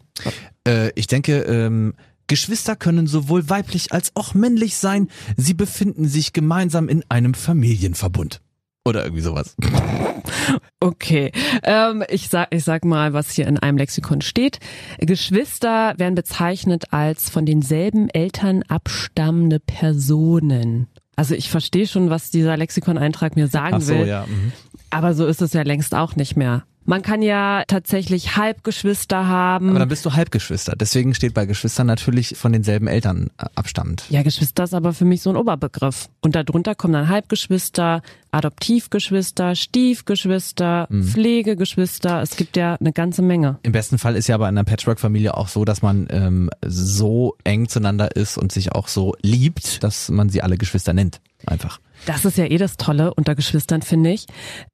Äh, 0.68 0.92
ich 0.95 1.07
denke, 1.07 1.39
ähm, 1.44 1.94
Geschwister 2.27 2.75
können 2.75 3.07
sowohl 3.07 3.50
weiblich 3.50 3.94
als 3.94 4.12
auch 4.15 4.33
männlich 4.33 4.75
sein. 4.75 5.07
Sie 5.38 5.54
befinden 5.54 6.10
sich 6.10 6.33
gemeinsam 6.33 6.89
in 6.89 7.06
einem 7.07 7.33
Familienverbund. 7.33 8.42
Oder 8.85 9.03
irgendwie 9.03 9.21
sowas. 9.21 9.56
Okay, 10.80 11.31
ähm, 11.63 12.03
ich 12.09 12.27
sag, 12.27 12.53
ich 12.53 12.65
sag 12.65 12.83
mal, 12.83 13.13
was 13.13 13.31
hier 13.31 13.47
in 13.47 13.57
einem 13.57 13.77
Lexikon 13.77 14.19
steht. 14.19 14.59
Geschwister 15.00 15.94
werden 15.97 16.15
bezeichnet 16.15 16.91
als 16.91 17.30
von 17.30 17.45
denselben 17.45 18.09
Eltern 18.09 18.63
abstammende 18.68 19.62
Personen. 19.62 20.88
Also 21.15 21.35
ich 21.35 21.50
verstehe 21.50 21.88
schon, 21.88 22.09
was 22.09 22.31
dieser 22.31 22.57
Lexikon-Eintrag 22.57 23.38
mir 23.38 23.47
sagen 23.47 23.77
Ach 23.77 23.81
so, 23.81 23.94
will. 23.94 24.07
Ja. 24.07 24.25
Mhm. 24.27 24.51
Aber 24.89 25.13
so 25.13 25.25
ist 25.25 25.41
es 25.41 25.53
ja 25.53 25.62
längst 25.62 25.95
auch 25.95 26.18
nicht 26.18 26.36
mehr. 26.36 26.65
Man 26.85 27.01
kann 27.01 27.21
ja 27.21 27.63
tatsächlich 27.68 28.35
Halbgeschwister 28.35 29.27
haben. 29.27 29.69
Aber 29.69 29.80
dann 29.80 29.89
bist 29.89 30.06
du 30.06 30.13
Halbgeschwister. 30.13 30.75
Deswegen 30.75 31.13
steht 31.15 31.33
bei 31.33 31.45
Geschwistern 31.45 31.88
natürlich 31.88 32.35
von 32.38 32.51
denselben 32.51 32.88
Eltern 32.88 33.30
äh, 33.38 33.45
abstammend. 33.56 34.03
Ja, 34.09 34.24
Geschwister 34.24 34.65
ist 34.65 34.74
aber 34.74 34.94
für 34.94 35.06
mich 35.06 35.21
so 35.21 35.30
ein 35.30 35.38
Oberbegriff. 35.38 36.09
Und 36.21 36.35
darunter 36.35 36.75
kommen 36.75 36.94
dann 36.94 37.07
Halbgeschwister, 37.07 38.01
Adoptivgeschwister, 38.31 39.56
Stiefgeschwister, 39.56 40.88
mhm. 40.89 41.03
Pflegegeschwister. 41.03 42.21
Es 42.21 42.35
gibt 42.35 42.57
ja 42.57 42.75
eine 42.75 42.91
ganze 42.91 43.21
Menge. 43.21 43.59
Im 43.63 43.71
besten 43.71 43.97
Fall 43.97 44.15
ist 44.15 44.27
ja 44.27 44.38
bei 44.38 44.47
einer 44.47 44.63
Patchwork-Familie 44.63 45.38
auch 45.38 45.47
so, 45.47 45.63
dass 45.63 45.81
man 45.81 46.07
ähm, 46.09 46.50
so 46.65 47.38
eng 47.44 47.69
zueinander 47.69 48.15
ist 48.15 48.38
und 48.38 48.51
sich 48.51 48.74
auch 48.74 48.89
so 48.89 49.15
liebt, 49.21 49.83
dass 49.83 50.09
man 50.09 50.29
sie 50.29 50.41
alle 50.41 50.57
Geschwister 50.57 50.94
nennt. 50.94 51.21
Einfach. 51.45 51.79
Das 52.05 52.25
ist 52.25 52.38
ja 52.38 52.45
eh 52.45 52.57
das 52.57 52.75
Tolle 52.75 53.13
unter 53.13 53.33
Geschwistern, 53.33 53.81
finde 53.81 54.11
ich. 54.11 54.25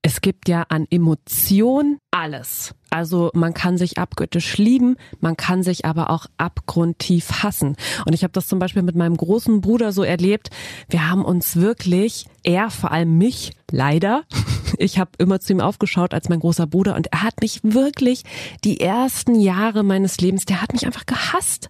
Es 0.02 0.22
gibt 0.22 0.50
ja 0.50 0.66
an 0.70 0.88
Emotion 0.90 2.00
alles. 2.10 2.74
Also 2.90 3.30
man 3.36 3.54
kann 3.54 3.78
sich 3.78 4.00
abgöttisch 4.00 4.58
lieben, 4.58 4.96
man 5.20 5.38
kann 5.38 5.62
sich 5.62 5.86
aber 5.86 6.10
auch 6.10 6.26
abgrundtief 6.38 7.44
hassen. 7.44 7.76
Und 8.06 8.14
ich 8.14 8.24
habe 8.24 8.34
das 8.34 8.48
zum 8.48 8.58
Beispiel 8.58 8.82
mit 8.82 8.96
meinem 8.96 9.16
großen 9.16 9.62
Bruder 9.62 9.92
so 9.92 10.04
erlebt. 10.04 10.50
Wir 10.90 11.08
haben 11.08 11.24
uns 11.24 11.56
wirklich, 11.56 12.26
er 12.44 12.72
vor 12.72 12.92
allem 12.92 13.18
mich, 13.20 13.52
leider, 13.70 14.24
ich 14.80 14.98
habe 14.98 15.12
immer 15.20 15.40
zu 15.40 15.54
ihm 15.54 15.62
aufgeschaut 15.62 16.16
als 16.16 16.30
mein 16.30 16.40
großer 16.40 16.66
Bruder 16.66 16.96
und 16.96 17.14
er 17.14 17.22
hat 17.22 17.42
mich 17.42 17.60
wirklich 17.64 18.24
die 18.64 18.80
ersten 18.80 19.40
Jahre 19.40 19.84
meines 19.84 20.18
Lebens, 20.18 20.46
der 20.46 20.64
hat 20.64 20.74
mich 20.74 20.88
einfach 20.88 21.06
gehasst. 21.06 21.70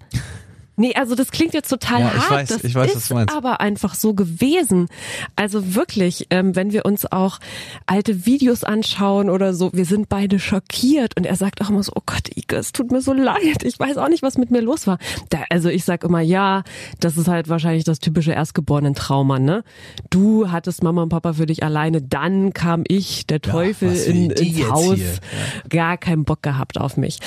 Nee, 0.80 0.96
also 0.96 1.14
das 1.14 1.31
klingt 1.31 1.54
jetzt 1.54 1.68
total 1.68 2.00
ja, 2.00 2.14
hart. 2.14 2.31
Weiß, 2.31 2.50
das 2.50 2.64
ich 2.64 2.74
weiß, 2.74 2.96
ist 2.96 3.12
aber 3.12 3.60
einfach 3.60 3.96
so 3.96 4.14
gewesen. 4.14 4.88
Also 5.36 5.76
wirklich, 5.76 6.28
ähm, 6.30 6.56
wenn 6.56 6.72
wir 6.72 6.86
uns 6.86 7.06
auch 7.12 7.40
alte 7.86 8.26
Videos 8.26 8.64
anschauen 8.64 9.30
oder 9.30 9.54
so, 9.54 9.72
wir 9.74 9.84
sind 9.84 10.08
beide 10.08 10.40
schockiert 10.40 11.18
und 11.18 11.26
er 11.26 11.36
sagt 11.36 11.60
auch 11.62 11.70
immer 11.70 11.84
so, 11.84 11.92
oh 11.96 12.02
Gott, 12.06 12.30
Ike, 12.34 12.56
es 12.56 12.72
tut 12.72 12.92
mir 12.92 13.02
so 13.02 13.12
leid. 13.12 13.64
Ich 13.64 13.78
weiß 13.78 13.98
auch 13.98 14.08
nicht, 14.08 14.24
was 14.24 14.38
mit 14.38 14.52
mir 14.52 14.62
los 14.62 14.88
war. 14.88 15.00
Da, 15.28 15.40
also 15.50 15.68
ich 15.68 15.84
sag 15.84 16.06
immer, 16.06 16.22
ja, 16.22 16.64
das 17.02 17.18
ist 17.18 17.28
halt 17.28 17.50
wahrscheinlich 17.50 17.84
das 17.84 18.00
typische 18.00 18.31
erstgeborenen 18.31 18.96
Trauma, 18.96 19.38
ne? 19.38 19.66
Du 20.10 20.50
hattest 20.50 20.81
Mama 20.81 21.04
und 21.04 21.10
Papa 21.10 21.34
für 21.34 21.46
dich 21.46 21.62
alleine, 21.62 22.02
dann 22.02 22.54
kam 22.54 22.86
ich, 22.88 23.28
der 23.28 23.42
Teufel, 23.42 23.94
ja, 23.94 24.04
in, 24.06 24.30
ins 24.31 24.70
Haus. 24.70 24.98
Ja. 24.98 25.60
Gar 25.68 25.98
keinen 25.98 26.24
Bock 26.24 26.42
gehabt 26.42 26.80
auf 26.80 26.96
mich. 26.96 27.20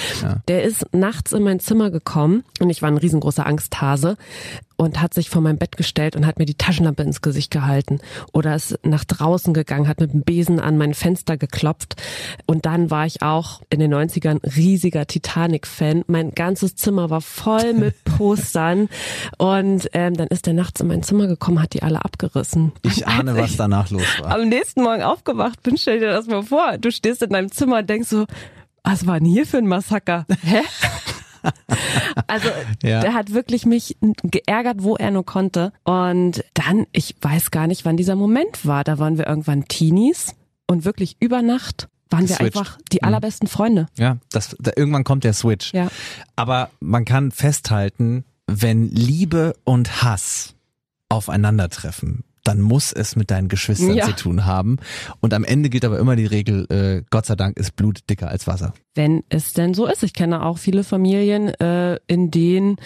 Der 0.48 0.62
ist 0.62 0.86
nachts 0.94 1.32
in 1.32 1.42
mein 1.42 1.60
Zimmer 1.60 1.90
gekommen 1.90 2.44
und 2.58 2.70
ich 2.70 2.80
war 2.80 2.88
ein 2.88 2.96
riesengroßer 2.96 3.41
großer 3.42 3.46
Angsthase 3.46 4.16
und 4.76 5.00
hat 5.00 5.14
sich 5.14 5.30
vor 5.30 5.42
mein 5.42 5.58
Bett 5.58 5.76
gestellt 5.76 6.16
und 6.16 6.26
hat 6.26 6.38
mir 6.38 6.44
die 6.44 6.56
Taschenlampe 6.56 7.02
ins 7.02 7.20
Gesicht 7.20 7.50
gehalten 7.50 8.00
oder 8.32 8.56
ist 8.56 8.78
nach 8.82 9.04
draußen 9.04 9.54
gegangen, 9.54 9.86
hat 9.86 10.00
mit 10.00 10.12
dem 10.12 10.22
Besen 10.22 10.58
an 10.58 10.76
mein 10.76 10.94
Fenster 10.94 11.36
geklopft 11.36 11.94
und 12.46 12.66
dann 12.66 12.90
war 12.90 13.06
ich 13.06 13.22
auch 13.22 13.60
in 13.70 13.78
den 13.78 13.94
90ern 13.94 14.40
riesiger 14.56 15.06
Titanic-Fan. 15.06 16.04
Mein 16.08 16.32
ganzes 16.32 16.74
Zimmer 16.74 17.10
war 17.10 17.20
voll 17.20 17.74
mit 17.74 18.02
Postern 18.04 18.88
und 19.38 19.88
ähm, 19.92 20.14
dann 20.14 20.28
ist 20.28 20.46
er 20.46 20.54
nachts 20.54 20.80
in 20.80 20.88
mein 20.88 21.02
Zimmer 21.02 21.26
gekommen, 21.28 21.62
hat 21.62 21.74
die 21.74 21.82
alle 21.82 22.04
abgerissen. 22.04 22.72
Ich 22.82 23.06
ahne, 23.06 23.36
was 23.36 23.56
danach 23.56 23.90
los 23.90 24.02
war. 24.20 24.34
Am 24.34 24.48
nächsten 24.48 24.82
Morgen 24.82 25.02
aufgewacht 25.02 25.62
bin, 25.62 25.76
stell 25.76 26.00
dir 26.00 26.12
das 26.12 26.26
mal 26.26 26.42
vor, 26.42 26.78
du 26.78 26.90
stehst 26.90 27.22
in 27.22 27.30
deinem 27.30 27.52
Zimmer 27.52 27.78
und 27.78 27.90
denkst 27.90 28.08
so, 28.08 28.26
was 28.82 29.06
war 29.06 29.20
denn 29.20 29.28
hier 29.28 29.46
für 29.46 29.58
ein 29.58 29.68
Massaker? 29.68 30.26
Hä? 30.42 30.62
Also 32.26 32.48
ja. 32.82 33.00
der 33.00 33.14
hat 33.14 33.32
wirklich 33.32 33.66
mich 33.66 33.96
geärgert, 34.22 34.82
wo 34.82 34.96
er 34.96 35.10
nur 35.10 35.24
konnte. 35.24 35.72
Und 35.84 36.44
dann, 36.54 36.86
ich 36.92 37.16
weiß 37.20 37.50
gar 37.50 37.66
nicht, 37.66 37.84
wann 37.84 37.96
dieser 37.96 38.16
Moment 38.16 38.66
war. 38.66 38.84
Da 38.84 38.98
waren 38.98 39.18
wir 39.18 39.26
irgendwann 39.26 39.66
Teenies 39.66 40.34
und 40.66 40.84
wirklich 40.84 41.16
über 41.20 41.42
Nacht 41.42 41.88
waren 42.10 42.28
wir 42.28 42.40
einfach 42.40 42.78
die 42.92 42.98
mhm. 43.00 43.08
allerbesten 43.08 43.48
Freunde. 43.48 43.86
Ja, 43.96 44.18
das, 44.30 44.54
da, 44.60 44.72
irgendwann 44.76 45.04
kommt 45.04 45.24
der 45.24 45.32
Switch. 45.32 45.72
Ja. 45.72 45.88
Aber 46.36 46.70
man 46.80 47.04
kann 47.04 47.30
festhalten, 47.30 48.24
wenn 48.46 48.88
Liebe 48.90 49.54
und 49.64 50.02
Hass 50.02 50.54
aufeinandertreffen, 51.08 52.24
dann 52.44 52.60
muss 52.60 52.92
es 52.92 53.16
mit 53.16 53.30
deinen 53.30 53.48
Geschwistern 53.48 53.94
ja. 53.94 54.06
zu 54.06 54.12
tun 54.12 54.44
haben. 54.44 54.78
Und 55.20 55.34
am 55.34 55.44
Ende 55.44 55.70
gilt 55.70 55.84
aber 55.84 55.98
immer 55.98 56.16
die 56.16 56.26
Regel, 56.26 56.66
äh, 56.70 57.02
Gott 57.10 57.26
sei 57.26 57.36
Dank 57.36 57.56
ist 57.56 57.76
Blut 57.76 58.00
dicker 58.10 58.28
als 58.28 58.46
Wasser. 58.46 58.72
Wenn 58.94 59.22
es 59.28 59.52
denn 59.52 59.74
so 59.74 59.86
ist. 59.86 60.02
Ich 60.02 60.12
kenne 60.12 60.44
auch 60.44 60.58
viele 60.58 60.84
Familien, 60.84 61.48
äh, 61.48 61.98
in 62.06 62.30
denen 62.30 62.76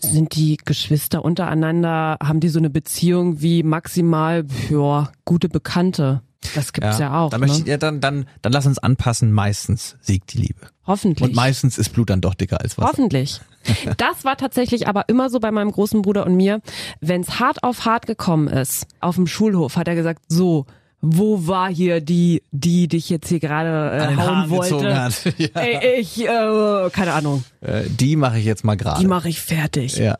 sind 0.00 0.34
die 0.34 0.56
Geschwister 0.64 1.24
untereinander, 1.24 2.18
haben 2.22 2.40
die 2.40 2.48
so 2.48 2.58
eine 2.58 2.70
Beziehung 2.70 3.40
wie 3.40 3.62
maximal, 3.62 4.44
ja, 4.70 5.10
gute 5.24 5.48
Bekannte. 5.48 6.22
Das 6.54 6.72
gibt's 6.72 6.98
ja, 6.98 7.20
auch. 7.22 7.30
Dann, 7.30 7.40
möchte 7.40 7.58
ich, 7.58 7.64
ne? 7.64 7.70
ja, 7.70 7.76
dann, 7.76 8.00
dann, 8.00 8.26
dann 8.42 8.52
lass 8.52 8.66
uns 8.66 8.78
anpassen. 8.78 9.32
Meistens 9.32 9.96
siegt 10.00 10.32
die 10.34 10.38
Liebe. 10.38 10.60
Hoffentlich. 10.86 11.28
Und 11.30 11.34
meistens 11.34 11.78
ist 11.78 11.90
Blut 11.90 12.10
dann 12.10 12.20
doch 12.20 12.34
dicker 12.34 12.60
als 12.60 12.76
Wasser. 12.78 12.88
Hoffentlich. 12.88 13.40
Das 13.96 14.24
war 14.24 14.36
tatsächlich 14.36 14.88
aber 14.88 15.08
immer 15.08 15.30
so 15.30 15.40
bei 15.40 15.50
meinem 15.50 15.72
großen 15.72 16.02
Bruder 16.02 16.26
und 16.26 16.36
mir. 16.36 16.60
Wenn's 17.00 17.40
hart 17.40 17.62
auf 17.64 17.86
hart 17.86 18.06
gekommen 18.06 18.46
ist, 18.46 18.86
auf 19.00 19.14
dem 19.14 19.26
Schulhof, 19.26 19.76
hat 19.78 19.88
er 19.88 19.94
gesagt, 19.94 20.20
so, 20.28 20.66
wo 21.00 21.46
war 21.46 21.70
hier 21.70 22.02
die, 22.02 22.42
die 22.50 22.88
dich 22.88 23.08
jetzt 23.08 23.28
hier 23.28 23.40
gerade 23.40 23.96
äh, 23.96 24.16
hauen 24.16 24.50
wollte? 24.50 24.94
hat. 25.02 25.14
Ja. 25.38 25.48
Ey, 25.54 26.00
ich, 26.00 26.22
äh, 26.26 26.90
keine 26.92 27.14
Ahnung, 27.14 27.42
Äh, 27.62 27.84
die 27.88 28.16
mache 28.16 28.38
ich 28.38 28.44
jetzt 28.44 28.64
mal 28.64 28.76
die 28.76 28.84
gerade. 28.84 29.06
mache 29.08 29.30
ich 29.30 29.40
fertig. 29.40 29.96
Ja. 29.96 30.18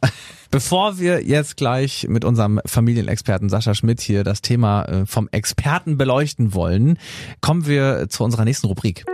Bevor 0.55 1.01
wir 1.01 1.25
jetzt 1.25 1.57
gleich 1.57 2.07
mit 2.09 2.25
unserem 2.25 2.61
Familienexperten 2.65 3.49
Sascha 3.49 3.75
Schmidt 3.75 4.01
hier 4.01 4.23
das 4.23 4.41
Thema 4.41 4.85
äh, 4.85 5.05
vom 5.05 5.29
Experten 5.33 5.99
beleuchten 5.99 6.55
wollen, 6.55 6.97
kommen 7.41 7.67
wir 7.67 8.07
zu 8.09 8.23
unserer 8.23 8.45
nächsten 8.45 8.69
Rubrik. 8.69 9.05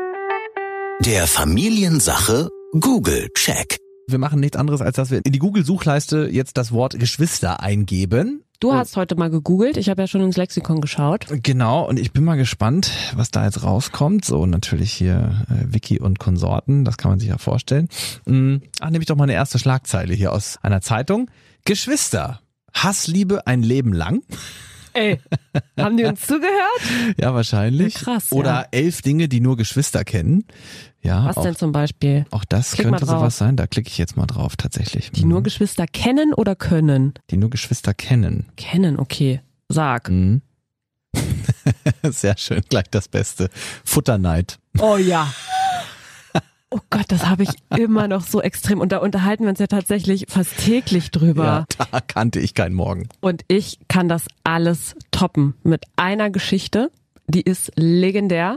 Der 1.00 1.26
Familiensache 1.26 2.50
Google 2.78 3.30
Check. 3.32 3.78
Wir 4.06 4.18
machen 4.18 4.38
nichts 4.38 4.58
anderes, 4.58 4.82
als 4.82 4.96
dass 4.96 5.10
wir 5.10 5.22
in 5.24 5.32
die 5.32 5.38
Google-Suchleiste 5.38 6.28
jetzt 6.30 6.58
das 6.58 6.72
Wort 6.72 6.98
Geschwister 6.98 7.60
eingeben. 7.60 8.44
Du 8.60 8.74
hast 8.74 8.98
heute 8.98 9.14
mal 9.14 9.30
gegoogelt, 9.30 9.78
ich 9.78 9.88
habe 9.88 10.02
ja 10.02 10.06
schon 10.06 10.20
ins 10.20 10.36
Lexikon 10.36 10.82
geschaut. 10.82 11.24
Genau, 11.30 11.88
und 11.88 11.98
ich 11.98 12.12
bin 12.12 12.24
mal 12.24 12.36
gespannt, 12.36 12.92
was 13.14 13.30
da 13.30 13.46
jetzt 13.46 13.62
rauskommt. 13.62 14.26
So, 14.26 14.44
natürlich 14.44 14.92
hier 14.92 15.46
äh, 15.48 15.72
Wiki 15.72 15.98
und 15.98 16.18
Konsorten, 16.18 16.84
das 16.84 16.98
kann 16.98 17.10
man 17.10 17.18
sich 17.18 17.30
ja 17.30 17.38
vorstellen. 17.38 17.88
Hm, 18.26 18.60
ach, 18.80 18.90
nehme 18.90 19.02
ich 19.02 19.06
doch 19.06 19.16
mal 19.16 19.24
eine 19.24 19.32
erste 19.32 19.58
Schlagzeile 19.58 20.12
hier 20.12 20.30
aus 20.30 20.58
einer 20.60 20.82
Zeitung. 20.82 21.30
Geschwister, 21.64 22.42
Hassliebe 22.74 23.46
ein 23.46 23.62
Leben 23.62 23.94
lang? 23.94 24.22
Ey, 24.92 25.20
haben 25.78 25.96
die 25.96 26.04
uns 26.04 26.20
zugehört? 26.26 27.16
Ja, 27.18 27.34
wahrscheinlich. 27.34 27.94
Ja, 27.94 28.00
krass, 28.00 28.32
Oder 28.32 28.50
ja. 28.50 28.66
elf 28.72 29.02
Dinge, 29.02 29.28
die 29.28 29.40
nur 29.40 29.56
Geschwister 29.56 30.04
kennen. 30.04 30.44
Ja, 31.02 31.24
Was 31.24 31.36
auch, 31.38 31.42
denn 31.44 31.56
zum 31.56 31.72
Beispiel? 31.72 32.26
auch 32.30 32.44
das 32.44 32.72
Klick 32.72 32.88
könnte 32.88 33.06
sowas 33.06 33.38
sein. 33.38 33.56
Da 33.56 33.66
klicke 33.66 33.88
ich 33.88 33.96
jetzt 33.98 34.16
mal 34.16 34.26
drauf, 34.26 34.56
tatsächlich. 34.56 35.10
Die 35.12 35.22
Mhm. 35.24 35.30
nur 35.30 35.42
Geschwister 35.42 35.86
kennen 35.86 36.34
oder 36.34 36.54
können? 36.56 37.14
die 37.30 37.36
nur 37.36 37.50
Geschwister 37.50 37.94
kennen. 37.94 38.46
Kennen, 38.56 38.98
okay. 38.98 39.40
Sag. 39.68 40.10
Mhm. 40.10 40.42
Sehr 42.02 42.36
schön, 42.36 42.62
gleich 42.68 42.88
das 42.90 43.08
Beste. 43.08 43.48
Futterneid. 43.84 44.58
Oh 44.78 44.96
ja. 44.96 45.32
Oh 46.72 46.78
Gott, 46.88 47.06
das 47.08 47.26
habe 47.26 47.42
ich 47.42 47.50
immer 47.76 48.06
noch 48.06 48.22
so 48.22 48.40
extrem. 48.40 48.80
Und 48.80 48.92
da 48.92 48.98
unterhalten 48.98 49.42
wir 49.42 49.50
uns 49.50 49.58
ja 49.58 49.66
tatsächlich 49.66 50.26
fast 50.28 50.56
täglich 50.58 51.10
drüber. 51.10 51.66
Ja, 51.78 51.86
da 51.90 52.00
kannte 52.00 52.38
ich 52.38 52.54
keinen 52.54 52.74
Morgen. 52.74 53.08
Und 53.20 53.42
ich 53.48 53.80
kann 53.88 54.08
das 54.08 54.26
alles 54.44 54.94
toppen 55.10 55.54
mit 55.64 55.84
einer 55.96 56.30
Geschichte, 56.30 56.92
die 57.26 57.42
ist 57.42 57.72
legendär. 57.74 58.56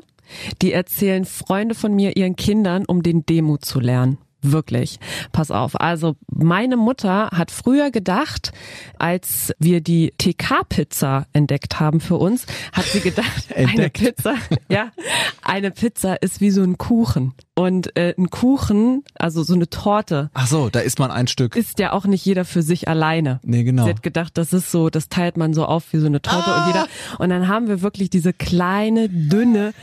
Die 0.61 0.71
erzählen 0.71 1.25
Freunde 1.25 1.75
von 1.75 1.93
mir 1.93 2.15
ihren 2.15 2.35
Kindern, 2.35 2.85
um 2.85 3.03
den 3.03 3.25
Demut 3.25 3.65
zu 3.65 3.79
lernen. 3.79 4.17
Wirklich. 4.43 4.99
Pass 5.31 5.49
auf. 5.51 5.79
Also 5.79 6.15
meine 6.27 6.77
Mutter 6.77 7.29
hat 7.33 7.49
früher 7.49 7.91
gedacht, 7.91 8.51
als 8.99 9.53
wir 9.57 9.81
die 9.81 10.13
TK-Pizza 10.17 11.25
entdeckt 11.33 11.79
haben 11.79 11.99
für 11.99 12.15
uns, 12.17 12.45
hat 12.73 12.85
sie 12.85 12.99
gedacht, 12.99 13.47
eine. 13.55 13.89
Pizza, 13.89 14.35
ja, 14.69 14.91
eine 15.41 15.71
Pizza 15.71 16.21
ist 16.21 16.41
wie 16.41 16.51
so 16.51 16.61
ein 16.61 16.77
Kuchen. 16.77 17.33
Und 17.55 17.95
äh, 17.97 18.15
ein 18.17 18.29
Kuchen, 18.31 19.03
also 19.15 19.43
so 19.43 19.53
eine 19.53 19.69
Torte, 19.69 20.31
Ach 20.33 20.47
so, 20.47 20.69
da 20.69 20.79
isst 20.79 20.97
man 20.99 21.11
ein 21.11 21.27
Stück. 21.27 21.55
ist 21.55 21.77
ja 21.79 21.93
auch 21.93 22.05
nicht 22.05 22.25
jeder 22.25 22.45
für 22.45 22.63
sich 22.63 22.87
alleine. 22.87 23.39
Nee, 23.43 23.63
genau. 23.63 23.83
Sie 23.83 23.91
hat 23.91 24.01
gedacht, 24.03 24.37
das 24.37 24.53
ist 24.53 24.71
so, 24.71 24.89
das 24.89 25.07
teilt 25.07 25.37
man 25.37 25.53
so 25.53 25.65
auf 25.65 25.93
wie 25.93 25.97
so 25.99 26.07
eine 26.07 26.21
Torte 26.21 26.51
und 26.53 26.67
jeder. 26.67 26.87
Und 27.19 27.29
dann 27.29 27.47
haben 27.47 27.67
wir 27.67 27.81
wirklich 27.81 28.09
diese 28.09 28.33
kleine, 28.33 29.07
dünne, 29.07 29.73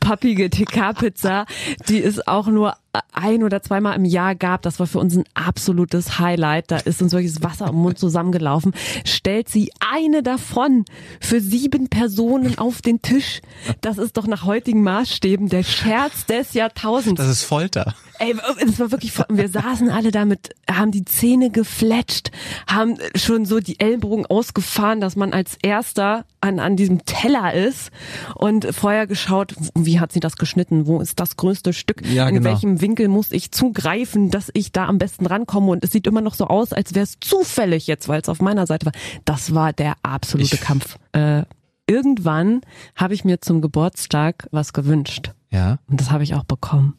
pappige 0.00 0.50
TK-Pizza, 0.50 1.46
die 1.88 2.02
es 2.02 2.26
auch 2.26 2.48
nur 2.48 2.74
ein 3.12 3.42
oder 3.42 3.62
zweimal 3.62 3.96
im 3.96 4.04
Jahr 4.04 4.34
gab. 4.34 4.62
Das 4.62 4.80
war 4.80 4.86
für 4.86 4.98
uns 4.98 5.16
ein 5.16 5.24
absolutes 5.34 6.18
Highlight. 6.18 6.70
Da 6.70 6.78
ist 6.78 7.02
uns 7.02 7.12
das 7.12 7.42
Wasser 7.42 7.68
im 7.68 7.76
Mund 7.76 7.98
zusammengelaufen. 7.98 8.72
Stellt 9.04 9.48
sie 9.48 9.70
eine 9.80 10.22
davon 10.22 10.84
für 11.20 11.40
sieben 11.40 11.88
Personen 11.88 12.58
auf 12.58 12.82
den 12.82 13.02
Tisch. 13.02 13.40
Das 13.80 13.98
ist 13.98 14.16
doch 14.16 14.26
nach 14.26 14.44
heutigen 14.44 14.82
Maßstäben 14.82 15.48
der 15.48 15.62
Scherz 15.62 16.26
des 16.26 16.54
Jahrtausends. 16.54 17.20
Das 17.20 17.28
ist 17.28 17.44
Folter. 17.44 17.94
Ey, 18.18 18.34
es 18.66 18.78
war 18.78 18.90
wirklich, 18.90 19.12
wir 19.30 19.48
saßen 19.48 19.88
alle 19.88 20.10
damit, 20.10 20.50
haben 20.70 20.90
die 20.90 21.06
Zähne 21.06 21.48
gefletscht, 21.50 22.30
haben 22.66 22.98
schon 23.14 23.46
so 23.46 23.60
die 23.60 23.80
Ellenbogen 23.80 24.26
ausgefahren, 24.26 25.00
dass 25.00 25.16
man 25.16 25.32
als 25.32 25.56
Erster 25.62 26.26
an, 26.42 26.58
an 26.58 26.76
diesem 26.76 27.04
Teller 27.06 27.54
ist 27.54 27.90
und 28.34 28.66
vorher 28.74 29.06
geschaut, 29.06 29.54
wie 29.74 30.00
hat 30.00 30.12
sie 30.12 30.20
das 30.20 30.36
geschnitten, 30.36 30.86
wo 30.86 31.00
ist 31.00 31.18
das 31.18 31.36
größte 31.36 31.72
Stück, 31.72 32.04
Ja, 32.06 32.28
in 32.28 32.34
genau. 32.36 32.50
welchem 32.50 32.79
Winkel 32.80 33.08
muss 33.08 33.32
ich 33.32 33.50
zugreifen, 33.52 34.30
dass 34.30 34.50
ich 34.54 34.72
da 34.72 34.86
am 34.86 34.98
besten 34.98 35.26
rankomme 35.26 35.70
und 35.72 35.84
es 35.84 35.92
sieht 35.92 36.06
immer 36.06 36.20
noch 36.20 36.34
so 36.34 36.46
aus, 36.46 36.72
als 36.72 36.94
wäre 36.94 37.04
es 37.04 37.18
zufällig 37.20 37.86
jetzt, 37.86 38.08
weil 38.08 38.20
es 38.20 38.28
auf 38.28 38.40
meiner 38.40 38.66
Seite 38.66 38.86
war. 38.86 38.92
Das 39.24 39.54
war 39.54 39.72
der 39.72 39.94
absolute 40.02 40.56
Ich- 40.56 40.60
Kampf. 40.60 40.96
Äh, 41.12 41.42
irgendwann 41.86 42.60
habe 42.96 43.14
ich 43.14 43.24
mir 43.24 43.40
zum 43.40 43.60
Geburtstag 43.60 44.46
was 44.50 44.72
gewünscht. 44.72 45.32
Ja. 45.50 45.78
Und 45.88 46.00
das 46.00 46.10
habe 46.10 46.22
ich 46.22 46.34
auch 46.34 46.44
bekommen. 46.44 46.94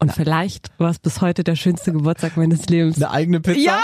Und 0.00 0.12
vielleicht 0.12 0.70
war 0.78 0.90
es 0.90 0.98
bis 0.98 1.20
heute 1.20 1.44
der 1.44 1.54
schönste 1.54 1.92
Geburtstag 1.92 2.36
meines 2.36 2.66
Lebens. 2.66 2.96
Eine 2.96 3.10
eigene 3.12 3.40
Pizza? 3.40 3.60
Ja! 3.60 3.82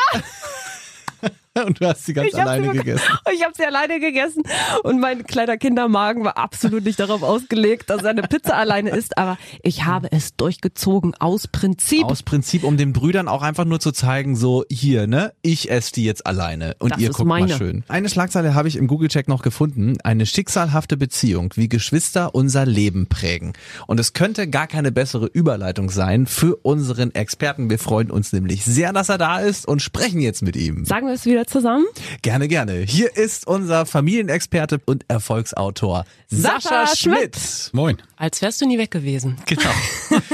Und 1.66 1.80
du 1.80 1.86
hast 1.86 2.04
sie 2.04 2.12
ganz 2.14 2.28
Ich 2.28 2.40
alleine 2.40 2.72
gegessen. 2.72 3.02
Ich 3.34 3.44
habe 3.44 3.52
sie 3.56 3.64
alleine 3.64 4.00
gegessen 4.00 4.42
und 4.82 5.00
mein 5.00 5.24
kleiner 5.24 5.58
Kindermagen 5.58 6.24
war 6.24 6.38
absolut 6.38 6.84
nicht 6.84 6.98
darauf 6.98 7.22
ausgelegt, 7.22 7.90
dass 7.90 8.02
er 8.02 8.10
eine 8.10 8.22
Pizza 8.22 8.56
alleine 8.56 8.90
isst, 8.90 9.16
aber 9.18 9.38
ich 9.62 9.84
habe 9.84 10.10
es 10.10 10.34
durchgezogen 10.36 11.14
aus 11.14 11.46
Prinzip. 11.46 12.04
Aus 12.04 12.22
Prinzip, 12.22 12.64
um 12.64 12.76
den 12.76 12.92
Brüdern 12.92 13.28
auch 13.28 13.42
einfach 13.42 13.64
nur 13.64 13.80
zu 13.80 13.92
zeigen, 13.92 14.34
so 14.34 14.64
hier, 14.70 15.06
ne, 15.06 15.32
ich 15.42 15.70
esse 15.70 15.92
die 15.92 16.04
jetzt 16.04 16.26
alleine 16.26 16.74
und 16.78 16.92
Das 16.92 16.98
ihr 17.00 17.10
guckt 17.10 17.28
mal 17.28 17.40
meine. 17.40 17.56
schön. 17.56 17.84
Eine 17.88 18.08
Schlagzeile 18.08 18.54
habe 18.54 18.68
ich 18.68 18.76
im 18.76 18.86
Google-Check 18.86 19.28
noch 19.28 19.42
gefunden. 19.42 19.98
Eine 20.02 20.26
schicksalhafte 20.26 20.96
Beziehung, 20.96 21.52
wie 21.56 21.68
Geschwister 21.68 22.34
unser 22.34 22.66
Leben 22.66 23.06
prägen. 23.08 23.52
Und 23.86 24.00
es 24.00 24.12
könnte 24.14 24.48
gar 24.48 24.66
keine 24.66 24.90
bessere 24.90 25.26
Überleitung 25.26 25.90
sein 25.90 26.26
für 26.26 26.56
unseren 26.56 27.14
Experten. 27.14 27.70
Wir 27.70 27.78
freuen 27.78 28.10
uns 28.10 28.32
nämlich 28.32 28.64
sehr, 28.64 28.92
dass 28.92 29.08
er 29.08 29.18
da 29.18 29.38
ist 29.40 29.66
und 29.66 29.82
sprechen 29.82 30.20
jetzt 30.20 30.42
mit 30.42 30.56
ihm. 30.56 30.84
Sagen 30.84 31.06
wir 31.06 31.14
es 31.14 31.26
wieder 31.26 31.46
zusammen? 31.48 31.86
Gerne, 32.22 32.48
gerne. 32.48 32.80
Hier 32.80 33.16
ist 33.16 33.46
unser 33.46 33.86
Familienexperte 33.86 34.80
und 34.84 35.04
Erfolgsautor 35.08 36.04
Sascha, 36.28 36.60
Sascha 36.60 36.96
Schmidt. 36.96 37.36
Moin. 37.72 37.96
Als 38.16 38.42
wärst 38.42 38.60
du 38.60 38.66
nie 38.66 38.78
weg 38.78 38.90
gewesen. 38.90 39.36
Genau. 39.46 39.70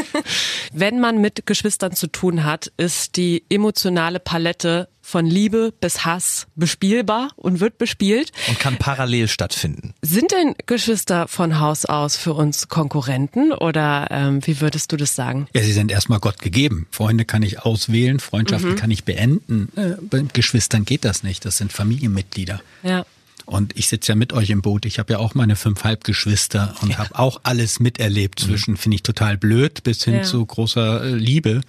Wenn 0.73 1.00
man 1.00 1.21
mit 1.21 1.47
Geschwistern 1.47 1.92
zu 1.92 2.09
tun 2.09 2.44
hat, 2.44 2.73
ist 2.76 3.16
die 3.16 3.44
emotionale 3.49 4.21
Palette 4.21 4.88
von 5.07 5.27
Liebe 5.27 5.73
bis 5.81 6.07
Hass 6.07 6.47
bespielbar 6.57 7.29
und 7.37 7.61
wird 7.61 7.77
bespielt. 7.77 8.33
Und 8.49 8.59
kann 8.59 8.79
parallel 8.79 9.29
stattfinden. 9.29 9.93
Sind 10.01 10.33
denn 10.33 10.55
Geschwister 10.67 11.29
von 11.29 11.61
Haus 11.61 11.85
aus 11.85 12.17
für 12.17 12.33
uns 12.33 12.69
Konkurrenten 12.69 13.53
oder 13.53 14.09
ähm, 14.11 14.45
wie 14.47 14.63
würdest 14.63 14.91
du 14.93 14.97
das 14.97 15.15
sagen? 15.15 15.47
Ja, 15.55 15.63
sie 15.63 15.73
sind 15.73 15.93
erstmal 15.93 16.21
Gott 16.21 16.39
gegeben. 16.41 16.87
Freunde 16.91 17.27
kann 17.27 17.43
ich 17.43 17.61
auswählen, 17.61 18.19
Freundschaften 18.19 18.77
kann 18.77 18.91
ich 18.91 19.05
beenden. 19.05 19.69
Äh, 19.77 19.97
bei 20.01 20.25
Geschwistern 20.33 20.87
geht 20.87 21.05
das 21.05 21.23
nicht. 21.23 21.45
Das 21.45 21.59
sind 21.59 21.71
Familienmitglieder. 21.73 22.63
Ja. 22.83 23.05
Und 23.47 23.77
ich 23.77 23.89
sitze 23.89 24.13
ja 24.13 24.17
mit 24.17 24.33
euch 24.33 24.49
im 24.49 24.63
Boot. 24.63 24.87
Ich 24.87 24.99
habe 24.99 25.13
ja 25.13 25.19
auch 25.19 25.35
meine 25.35 25.55
fünf 25.55 25.85
Halbgeschwister 25.85 26.75
und 26.81 26.97
habe 26.97 27.19
auch 27.19 27.41
alles 27.43 27.79
miterlebt. 27.79 28.41
Zwischen 28.41 28.79
finde 28.79 28.95
ich 28.95 29.03
total 29.03 29.37
blöd 29.37 29.83
bis 29.85 30.03
hin 30.03 30.15
Ja. 30.15 30.23
zu 30.23 30.47
großer 30.47 31.05
äh, 31.05 31.15
Liebe. 31.15 31.61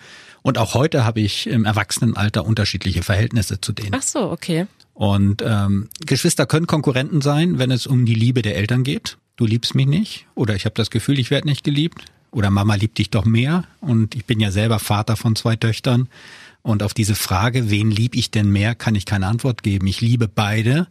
Und 0.45 0.59
auch 0.59 0.75
heute 0.75 1.03
habe 1.05 1.21
ich 1.21 1.47
im 1.47 1.65
Erwachsenenalter 1.65 2.45
unterschiedliche 2.45 3.01
Verhältnisse 3.01 3.59
zu 3.61 3.73
denen. 3.73 3.95
Ach 3.95 4.03
so, 4.03 4.29
okay. 4.29 4.67
Und 4.93 5.41
ähm, 5.43 5.89
Geschwister 6.05 6.45
können 6.45 6.67
Konkurrenten 6.67 7.21
sein, 7.21 7.57
wenn 7.57 7.71
es 7.71 7.87
um 7.87 8.05
die 8.05 8.13
Liebe 8.13 8.43
der 8.43 8.55
Eltern 8.55 8.83
geht. 8.83 9.17
Du 9.37 9.47
liebst 9.47 9.73
mich 9.73 9.87
nicht 9.87 10.27
oder 10.35 10.53
ich 10.55 10.65
habe 10.65 10.75
das 10.75 10.91
Gefühl, 10.91 11.17
ich 11.17 11.31
werde 11.31 11.47
nicht 11.47 11.63
geliebt 11.63 12.05
oder 12.29 12.51
Mama 12.51 12.75
liebt 12.75 12.99
dich 12.99 13.09
doch 13.09 13.25
mehr 13.25 13.63
und 13.81 14.13
ich 14.13 14.25
bin 14.25 14.39
ja 14.39 14.51
selber 14.51 14.77
Vater 14.77 15.15
von 15.15 15.35
zwei 15.35 15.55
Töchtern 15.55 16.09
und 16.61 16.83
auf 16.83 16.93
diese 16.93 17.15
Frage, 17.15 17.71
wen 17.71 17.89
lieb 17.89 18.15
ich 18.15 18.29
denn 18.29 18.51
mehr, 18.51 18.75
kann 18.75 18.93
ich 18.93 19.07
keine 19.07 19.25
Antwort 19.25 19.63
geben. 19.63 19.87
Ich 19.87 19.99
liebe 19.99 20.27
beide 20.27 20.85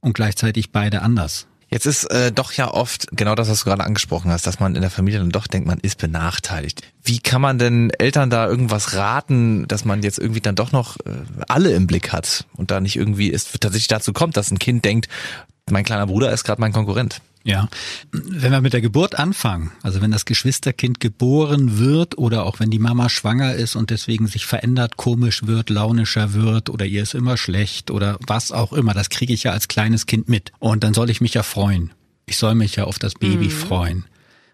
und 0.00 0.12
gleichzeitig 0.12 0.72
beide 0.72 1.00
anders. 1.00 1.46
Jetzt 1.70 1.86
ist 1.86 2.04
äh, 2.10 2.32
doch 2.32 2.52
ja 2.52 2.72
oft 2.72 3.06
genau 3.12 3.36
das, 3.36 3.48
was 3.48 3.60
du 3.60 3.66
gerade 3.66 3.84
angesprochen 3.84 4.32
hast, 4.32 4.46
dass 4.46 4.58
man 4.58 4.74
in 4.74 4.80
der 4.80 4.90
Familie 4.90 5.20
dann 5.20 5.30
doch 5.30 5.46
denkt, 5.46 5.68
man 5.68 5.78
ist 5.78 5.98
benachteiligt. 5.98 6.82
Wie 7.04 7.20
kann 7.20 7.40
man 7.40 7.58
denn 7.58 7.90
Eltern 7.90 8.28
da 8.28 8.48
irgendwas 8.48 8.94
raten, 8.94 9.68
dass 9.68 9.84
man 9.84 10.02
jetzt 10.02 10.18
irgendwie 10.18 10.40
dann 10.40 10.56
doch 10.56 10.72
noch 10.72 10.96
äh, 10.98 11.10
alle 11.46 11.70
im 11.70 11.86
Blick 11.86 12.12
hat 12.12 12.44
und 12.56 12.72
da 12.72 12.80
nicht 12.80 12.96
irgendwie 12.96 13.32
es 13.32 13.52
tatsächlich 13.52 13.86
dazu 13.86 14.12
kommt, 14.12 14.36
dass 14.36 14.50
ein 14.50 14.58
Kind 14.58 14.84
denkt, 14.84 15.08
mein 15.70 15.84
kleiner 15.84 16.08
Bruder 16.08 16.32
ist 16.32 16.42
gerade 16.42 16.60
mein 16.60 16.72
Konkurrent. 16.72 17.20
Ja. 17.42 17.68
Wenn 18.12 18.52
wir 18.52 18.60
mit 18.60 18.74
der 18.74 18.82
Geburt 18.82 19.18
anfangen, 19.18 19.72
also 19.82 20.02
wenn 20.02 20.10
das 20.10 20.26
Geschwisterkind 20.26 21.00
geboren 21.00 21.78
wird 21.78 22.18
oder 22.18 22.44
auch 22.44 22.60
wenn 22.60 22.70
die 22.70 22.78
Mama 22.78 23.08
schwanger 23.08 23.54
ist 23.54 23.76
und 23.76 23.90
deswegen 23.90 24.26
sich 24.26 24.44
verändert, 24.44 24.98
komisch 24.98 25.46
wird, 25.46 25.70
launischer 25.70 26.34
wird 26.34 26.68
oder 26.68 26.84
ihr 26.84 27.02
ist 27.02 27.14
immer 27.14 27.38
schlecht 27.38 27.90
oder 27.90 28.18
was 28.26 28.52
auch 28.52 28.74
immer, 28.74 28.92
das 28.92 29.08
kriege 29.08 29.32
ich 29.32 29.44
ja 29.44 29.52
als 29.52 29.68
kleines 29.68 30.06
Kind 30.06 30.28
mit. 30.28 30.52
Und 30.58 30.84
dann 30.84 30.92
soll 30.92 31.08
ich 31.08 31.22
mich 31.22 31.34
ja 31.34 31.42
freuen. 31.42 31.92
Ich 32.26 32.36
soll 32.36 32.54
mich 32.54 32.76
ja 32.76 32.84
auf 32.84 32.98
das 32.98 33.14
Baby 33.14 33.46
mhm. 33.46 33.50
freuen 33.50 34.04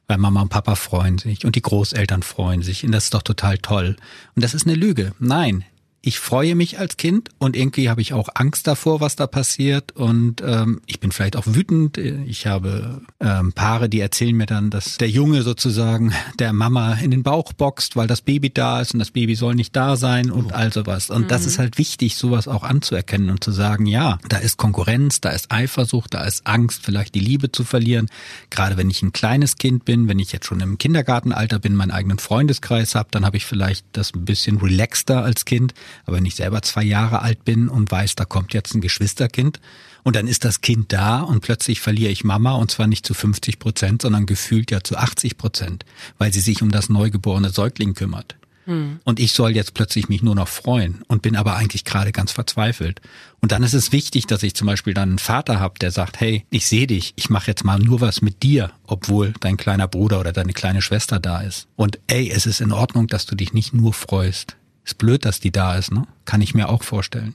weil 0.09 0.19
Mama 0.19 0.43
und 0.43 0.51
Papa 0.51 0.77
freuen 0.77 1.19
sich 1.19 1.45
und 1.45 1.57
die 1.57 1.63
Großeltern 1.63 2.23
freuen 2.23 2.63
sich 2.63 2.85
und 2.85 2.93
das 2.93 3.05
ist 3.05 3.15
doch 3.15 3.23
total 3.23 3.59
toll. 3.59 3.97
Und 4.35 4.45
das 4.45 4.55
ist 4.55 4.67
eine 4.67 4.77
Lüge. 4.77 5.13
Nein, 5.19 5.65
ich 6.07 6.21
freue 6.21 6.55
mich 6.55 6.79
als 6.79 6.97
Kind 6.97 7.31
und 7.39 7.57
irgendwie 7.57 7.91
habe 7.91 8.01
ich 8.01 8.13
auch 8.13 8.29
Angst 8.35 8.69
davor, 8.69 9.01
was 9.01 9.17
da 9.17 9.27
passiert 9.27 9.91
und 9.91 10.41
ähm, 10.41 10.81
ich 10.87 11.01
bin 11.01 11.11
vielleicht 11.11 11.35
auch 11.35 11.47
wütend. 11.49 11.99
Ich 11.99 12.47
habe 12.47 13.01
ähm, 13.19 13.53
Paare, 13.53 13.89
die 13.89 13.99
erzählen 13.99 14.37
mir 14.37 14.47
dann, 14.47 14.71
dass 14.71 14.99
der 14.99 15.11
Junge 15.11 15.43
sozusagen 15.43 16.13
der 16.39 16.53
Mama 16.53 16.93
in 16.95 17.11
den 17.11 17.25
Bauch 17.25 17.53
boxt, 17.53 17.97
weil 17.97 18.07
das 18.07 18.21
Baby 18.21 18.51
da 18.51 18.81
ist 18.81 18.95
und 18.95 19.01
das 19.01 19.11
Baby 19.11 19.35
soll 19.35 19.57
nicht 19.57 19.75
da 19.75 19.97
sein 19.97 20.31
und 20.31 20.53
oh. 20.53 20.55
all 20.55 20.73
sowas. 20.73 21.11
Und 21.11 21.23
mhm. 21.23 21.29
das 21.29 21.45
ist 21.45 21.59
halt 21.59 21.77
wichtig, 21.77 22.15
sowas 22.15 22.47
auch 22.47 22.63
anzuerkennen 22.63 23.29
und 23.29 23.43
zu 23.43 23.51
sagen, 23.51 23.87
ja, 23.87 24.19
da 24.29 24.37
ist 24.37 24.59
Konkurrenz, 24.59 25.21
da 25.21 25.31
ist 25.31 25.51
Eifersucht, 25.51 26.15
da 26.15 26.23
ist 26.23 26.47
Angst, 26.47 26.85
vielleicht 26.85 27.17
die 27.17 27.21
Liebe 27.21 27.51
zu 27.51 27.65
verlieren. 27.65 28.07
Gerade 28.51 28.77
wenn 28.77 28.91
ich 28.91 29.03
ein 29.03 29.11
kleines 29.11 29.57
Kind 29.57 29.85
bin, 29.85 30.07
wenn 30.07 30.21
ich 30.21 30.31
jetzt 30.31 30.47
schon 30.47 30.61
im 30.61 30.79
Kindergartenalter 30.79 31.59
bin, 31.59 31.75
meinen 31.75 31.91
eigenen 31.91 32.21
Freundeskreis 32.21 32.95
habe, 32.95 33.09
dann 33.11 33.27
habe 33.27 33.39
ich 33.39 33.45
vielleicht 33.45 33.85
das 33.91 34.15
ein 34.15 34.25
bisschen 34.25 34.59
relaxter 34.59 35.25
als 35.25 35.45
Kind. 35.45 35.75
Aber 36.05 36.17
wenn 36.17 36.27
ich 36.27 36.35
selber 36.35 36.63
zwei 36.63 36.85
Jahre 36.85 37.23
alt 37.23 37.45
bin 37.45 37.69
und 37.69 37.91
weiß, 37.91 38.15
da 38.15 38.25
kommt 38.25 38.55
jetzt 38.55 38.75
ein 38.75 38.81
Geschwisterkind 38.81 39.61
und 40.03 40.17
dann 40.17 40.29
ist 40.29 40.45
das 40.45 40.61
Kind 40.61 40.93
da 40.93 41.21
und 41.21 41.41
plötzlich 41.41 41.81
verliere 41.81 42.13
ich 42.13 42.25
Mama 42.25 42.53
und 42.53 42.71
zwar 42.71 42.87
nicht 42.87 43.07
zu 43.07 43.15
50 43.15 43.59
Prozent, 43.59 44.03
sondern 44.03 44.27
gefühlt 44.27 44.71
ja 44.71 44.81
zu 44.83 44.97
80 44.97 45.37
Prozent, 45.39 45.85
weil 46.19 46.33
sie 46.33 46.41
sich 46.41 46.63
um 46.63 46.71
das 46.71 46.89
neugeborene 46.89 47.51
Säugling 47.51 47.95
kümmert. 47.95 48.37
Hm. 48.67 48.99
Und 49.05 49.21
ich 49.21 49.33
soll 49.33 49.53
jetzt 49.53 49.75
plötzlich 49.75 50.09
mich 50.09 50.23
nur 50.23 50.35
noch 50.35 50.49
freuen 50.49 51.03
und 51.07 51.23
bin 51.23 51.37
aber 51.37 51.57
eigentlich 51.57 51.85
gerade 51.85 52.13
ganz 52.13 52.33
verzweifelt. 52.33 53.01
Und 53.41 53.53
dann 53.53 53.63
ist 53.63 53.75
es 53.75 53.93
wichtig, 53.93 54.27
dass 54.27 54.43
ich 54.43 54.55
zum 54.55 54.67
Beispiel 54.67 54.93
dann 54.93 55.11
einen 55.11 55.19
Vater 55.19 55.61
habe, 55.61 55.79
der 55.79 55.93
sagt, 55.93 56.21
hey, 56.21 56.45
ich 56.51 56.67
sehe 56.67 56.87
dich, 56.87 57.13
ich 57.17 57.31
mache 57.31 57.47
jetzt 57.47 57.65
mal 57.65 57.79
nur 57.79 58.01
was 58.01 58.23
mit 58.23 58.43
dir, 58.43 58.73
obwohl 58.85 59.35
dein 59.41 59.57
kleiner 59.57 59.89
Bruder 59.89 60.21
oder 60.21 60.33
deine 60.33 60.53
kleine 60.53 60.83
Schwester 60.83 61.21
da 61.21 61.41
ist. 61.41 61.69
Und 61.77 61.99
ey, 62.09 62.29
es 62.31 62.47
ist 62.47 62.61
in 62.61 62.73
Ordnung, 62.73 63.07
dass 63.07 63.27
du 63.27 63.37
dich 63.37 63.53
nicht 63.53 63.73
nur 63.73 63.93
freust. 63.93 64.57
Ist 64.87 64.99
blöd, 64.99 65.25
dass 65.25 65.41
die 65.41 65.51
da 65.51 65.75
ist, 65.75 65.93
ne? 65.93 66.07
Kann 66.25 66.41
ich 66.41 66.55
mir 66.55 66.69
auch 66.69 66.85
vorstellen. 66.85 67.35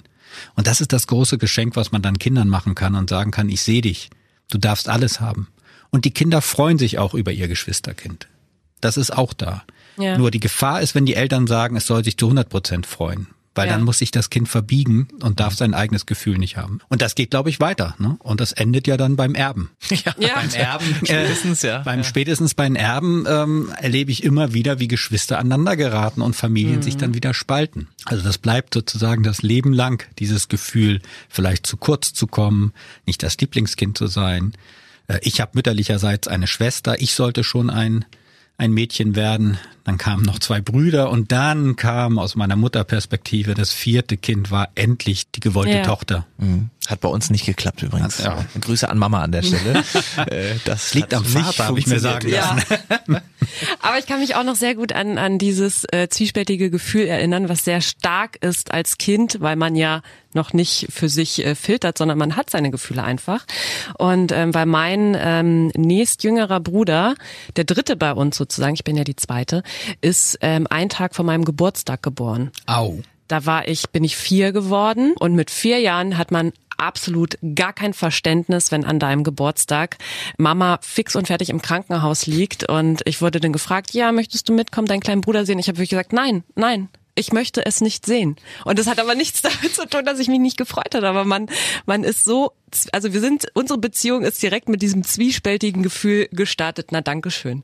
Und 0.55 0.67
das 0.67 0.79
ist 0.79 0.93
das 0.93 1.05
große 1.07 1.37
Geschenk, 1.37 1.75
was 1.75 1.91
man 1.91 2.01
dann 2.01 2.17
Kindern 2.17 2.47
machen 2.47 2.73
kann 2.73 2.95
und 2.95 3.09
sagen 3.09 3.31
kann, 3.31 3.49
ich 3.49 3.61
sehe 3.61 3.81
dich. 3.81 4.09
Du 4.49 4.57
darfst 4.57 4.87
alles 4.87 5.19
haben. 5.19 5.49
Und 5.89 6.05
die 6.05 6.11
Kinder 6.11 6.41
freuen 6.41 6.77
sich 6.77 6.97
auch 6.97 7.13
über 7.13 7.33
ihr 7.33 7.49
Geschwisterkind. 7.49 8.29
Das 8.79 8.95
ist 8.95 9.11
auch 9.11 9.33
da. 9.33 9.63
Ja. 9.97 10.17
Nur 10.17 10.31
die 10.31 10.39
Gefahr 10.39 10.81
ist, 10.81 10.95
wenn 10.95 11.05
die 11.05 11.15
Eltern 11.15 11.45
sagen, 11.45 11.75
es 11.75 11.85
soll 11.85 12.05
sich 12.05 12.17
zu 12.17 12.27
100 12.27 12.47
Prozent 12.47 12.85
freuen. 12.85 13.27
Weil 13.53 13.67
ja. 13.67 13.73
dann 13.73 13.83
muss 13.83 13.97
sich 13.97 14.11
das 14.11 14.29
Kind 14.29 14.47
verbiegen 14.47 15.09
und 15.21 15.41
darf 15.41 15.55
sein 15.55 15.73
eigenes 15.73 16.05
Gefühl 16.05 16.37
nicht 16.37 16.55
haben. 16.55 16.79
Und 16.87 17.01
das 17.01 17.15
geht, 17.15 17.31
glaube 17.31 17.49
ich, 17.49 17.59
weiter. 17.59 17.95
Ne? 17.99 18.15
Und 18.19 18.39
das 18.39 18.53
endet 18.53 18.87
ja 18.87 18.95
dann 18.95 19.15
beim 19.15 19.35
Erben. 19.35 19.71
Ja, 19.91 20.15
ja. 20.17 20.35
beim 20.35 20.49
Erben. 20.49 20.85
Äh, 21.03 21.05
spätestens, 21.05 21.61
ja. 21.61 21.79
Beim 21.79 21.99
ja. 21.99 22.03
spätestens 22.03 22.55
beim 22.55 22.75
Erben 22.75 23.25
ähm, 23.27 23.71
erlebe 23.77 24.11
ich 24.11 24.23
immer 24.23 24.53
wieder, 24.53 24.79
wie 24.79 24.87
Geschwister 24.87 25.37
aneinander 25.37 25.75
geraten 25.75 26.21
und 26.21 26.35
Familien 26.35 26.77
mhm. 26.77 26.81
sich 26.81 26.97
dann 26.97 27.13
wieder 27.13 27.33
spalten. 27.33 27.89
Also 28.05 28.23
das 28.23 28.37
bleibt 28.37 28.73
sozusagen 28.73 29.21
das 29.21 29.41
Leben 29.41 29.73
lang, 29.73 30.07
dieses 30.17 30.47
Gefühl, 30.47 31.01
vielleicht 31.29 31.67
zu 31.67 31.77
kurz 31.77 32.13
zu 32.13 32.25
kommen, 32.25 32.73
nicht 33.05 33.21
das 33.21 33.37
Lieblingskind 33.37 33.97
zu 33.97 34.07
sein. 34.07 34.53
Äh, 35.07 35.19
ich 35.23 35.41
habe 35.41 35.51
mütterlicherseits 35.55 36.27
eine 36.27 36.47
Schwester, 36.47 36.99
ich 37.01 37.13
sollte 37.13 37.43
schon 37.43 37.69
ein 37.69 38.05
ein 38.61 38.73
Mädchen 38.73 39.15
werden. 39.15 39.57
Dann 39.83 39.97
kamen 39.97 40.23
noch 40.23 40.39
zwei 40.39 40.61
Brüder 40.61 41.09
und 41.09 41.31
dann 41.31 41.75
kam 41.75 42.19
aus 42.19 42.35
meiner 42.35 42.55
Mutterperspektive 42.55 43.55
das 43.55 43.73
vierte 43.73 44.17
Kind 44.17 44.51
war 44.51 44.69
endlich 44.75 45.31
die 45.31 45.39
gewollte 45.39 45.77
ja. 45.77 45.83
Tochter. 45.83 46.25
Mhm. 46.37 46.69
Hat 46.87 46.99
bei 47.01 47.09
uns 47.09 47.29
nicht 47.29 47.45
geklappt 47.45 47.81
übrigens. 47.83 48.19
Ja. 48.19 48.45
Grüße 48.59 48.87
an 48.89 48.97
Mama 48.97 49.21
an 49.21 49.31
der 49.31 49.43
Stelle. 49.43 49.83
Äh, 50.17 50.55
das 50.65 50.93
liegt 50.93 51.13
am 51.13 51.23
Vater, 51.25 51.67
habe 51.67 51.79
ich 51.79 51.87
mir 51.87 51.99
sagen 51.99 52.29
lassen. 52.29 52.61
Ja. 53.07 53.21
Aber 53.81 53.97
ich 53.97 54.05
kann 54.05 54.19
mich 54.19 54.35
auch 54.35 54.43
noch 54.43 54.55
sehr 54.55 54.75
gut 54.75 54.93
an, 54.93 55.17
an 55.17 55.37
dieses 55.37 55.85
äh, 55.91 56.09
zwiespältige 56.09 56.69
Gefühl 56.69 57.07
erinnern, 57.07 57.49
was 57.49 57.63
sehr 57.63 57.81
stark 57.81 58.37
ist 58.41 58.71
als 58.71 58.97
Kind, 58.97 59.37
weil 59.39 59.55
man 59.55 59.75
ja 59.75 60.01
noch 60.33 60.53
nicht 60.53 60.87
für 60.89 61.09
sich 61.09 61.45
äh, 61.45 61.55
filtert, 61.55 61.97
sondern 61.97 62.17
man 62.17 62.35
hat 62.35 62.49
seine 62.49 62.71
Gefühle 62.71 63.03
einfach. 63.03 63.45
Und 63.97 64.31
ähm, 64.31 64.53
weil 64.53 64.65
mein 64.65 65.17
ähm, 65.19 65.67
nächstjüngerer 65.75 66.59
Bruder, 66.59 67.15
der 67.55 67.63
dritte 67.63 67.95
bei 67.95 68.13
uns 68.13 68.37
sozusagen, 68.37 68.75
ich 68.75 68.83
bin 68.83 68.95
ja 68.95 69.03
die 69.03 69.15
zweite, 69.15 69.63
ist 70.01 70.37
ähm, 70.41 70.67
ein 70.69 70.89
Tag 70.89 71.15
vor 71.15 71.25
meinem 71.25 71.45
Geburtstag 71.45 72.03
geboren. 72.03 72.51
Au. 72.67 72.99
Da 73.27 73.45
war 73.45 73.67
ich, 73.67 73.89
bin 73.91 74.03
ich 74.03 74.17
vier 74.17 74.51
geworden 74.51 75.13
und 75.17 75.35
mit 75.35 75.51
vier 75.51 75.79
Jahren 75.79 76.17
hat 76.17 76.31
man 76.31 76.51
absolut 76.77 77.37
gar 77.55 77.73
kein 77.73 77.93
Verständnis, 77.93 78.71
wenn 78.71 78.83
an 78.83 78.99
deinem 78.99 79.23
Geburtstag 79.23 79.97
Mama 80.37 80.79
fix 80.81 81.15
und 81.15 81.27
fertig 81.27 81.49
im 81.49 81.61
Krankenhaus 81.61 82.25
liegt 82.25 82.67
und 82.67 83.01
ich 83.05 83.21
wurde 83.21 83.39
dann 83.39 83.53
gefragt, 83.53 83.93
ja, 83.93 84.11
möchtest 84.11 84.49
du 84.49 84.53
mitkommen, 84.53 84.87
deinen 84.87 84.99
kleinen 84.99 85.21
Bruder 85.21 85.45
sehen? 85.45 85.59
Ich 85.59 85.67
habe 85.67 85.77
wirklich 85.77 85.91
gesagt, 85.91 86.11
nein, 86.11 86.43
nein, 86.55 86.89
ich 87.15 87.33
möchte 87.33 87.65
es 87.65 87.81
nicht 87.81 88.05
sehen. 88.05 88.35
Und 88.65 88.79
das 88.79 88.87
hat 88.87 88.99
aber 88.99 89.15
nichts 89.15 89.41
damit 89.41 89.75
zu 89.75 89.87
tun, 89.87 90.05
dass 90.05 90.19
ich 90.19 90.27
mich 90.27 90.39
nicht 90.39 90.57
gefreut 90.57 90.95
habe. 90.95 91.07
Aber 91.07 91.25
man, 91.25 91.47
man 91.85 92.03
ist 92.03 92.23
so, 92.23 92.53
also 92.91 93.13
wir 93.13 93.19
sind, 93.19 93.47
unsere 93.53 93.79
Beziehung 93.79 94.23
ist 94.23 94.41
direkt 94.41 94.69
mit 94.69 94.81
diesem 94.81 95.03
zwiespältigen 95.03 95.83
Gefühl 95.83 96.27
gestartet. 96.31 96.89
Na, 96.91 97.01
Dankeschön. 97.01 97.63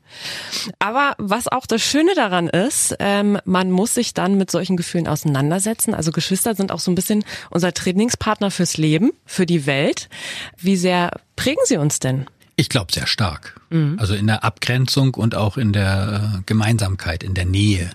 Aber 0.78 1.14
was 1.18 1.48
auch 1.48 1.66
das 1.66 1.82
Schöne 1.82 2.14
daran 2.14 2.48
ist, 2.48 2.94
ähm, 2.98 3.38
man 3.44 3.70
muss 3.70 3.94
sich 3.94 4.14
dann 4.14 4.36
mit 4.36 4.50
solchen 4.50 4.76
Gefühlen 4.76 5.08
auseinandersetzen. 5.08 5.94
Also 5.94 6.12
Geschwister 6.12 6.54
sind 6.54 6.72
auch 6.72 6.80
so 6.80 6.90
ein 6.90 6.94
bisschen 6.94 7.24
unser 7.50 7.72
Trainingspartner 7.72 8.50
fürs 8.50 8.76
Leben, 8.76 9.12
für 9.24 9.46
die 9.46 9.66
Welt. 9.66 10.08
Wie 10.56 10.76
sehr 10.76 11.10
prägen 11.36 11.62
sie 11.64 11.78
uns 11.78 12.00
denn? 12.00 12.26
Ich 12.56 12.68
glaube 12.68 12.92
sehr 12.92 13.06
stark. 13.06 13.60
Mhm. 13.70 13.96
Also 14.00 14.14
in 14.14 14.26
der 14.26 14.42
Abgrenzung 14.42 15.14
und 15.14 15.36
auch 15.36 15.56
in 15.56 15.72
der 15.72 16.38
äh, 16.38 16.42
Gemeinsamkeit, 16.44 17.22
in 17.22 17.34
der 17.34 17.44
Nähe. 17.44 17.90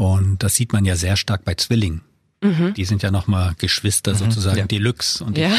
Und 0.00 0.42
das 0.42 0.54
sieht 0.54 0.72
man 0.72 0.86
ja 0.86 0.96
sehr 0.96 1.18
stark 1.18 1.44
bei 1.44 1.54
Zwillingen. 1.54 2.00
Mhm. 2.42 2.72
Die 2.72 2.86
sind 2.86 3.02
ja 3.02 3.10
nochmal 3.10 3.54
Geschwister 3.58 4.14
mhm. 4.14 4.16
sozusagen, 4.16 4.60
ja. 4.60 4.64
Deluxe. 4.64 5.22
Und 5.22 5.36
ja. 5.36 5.50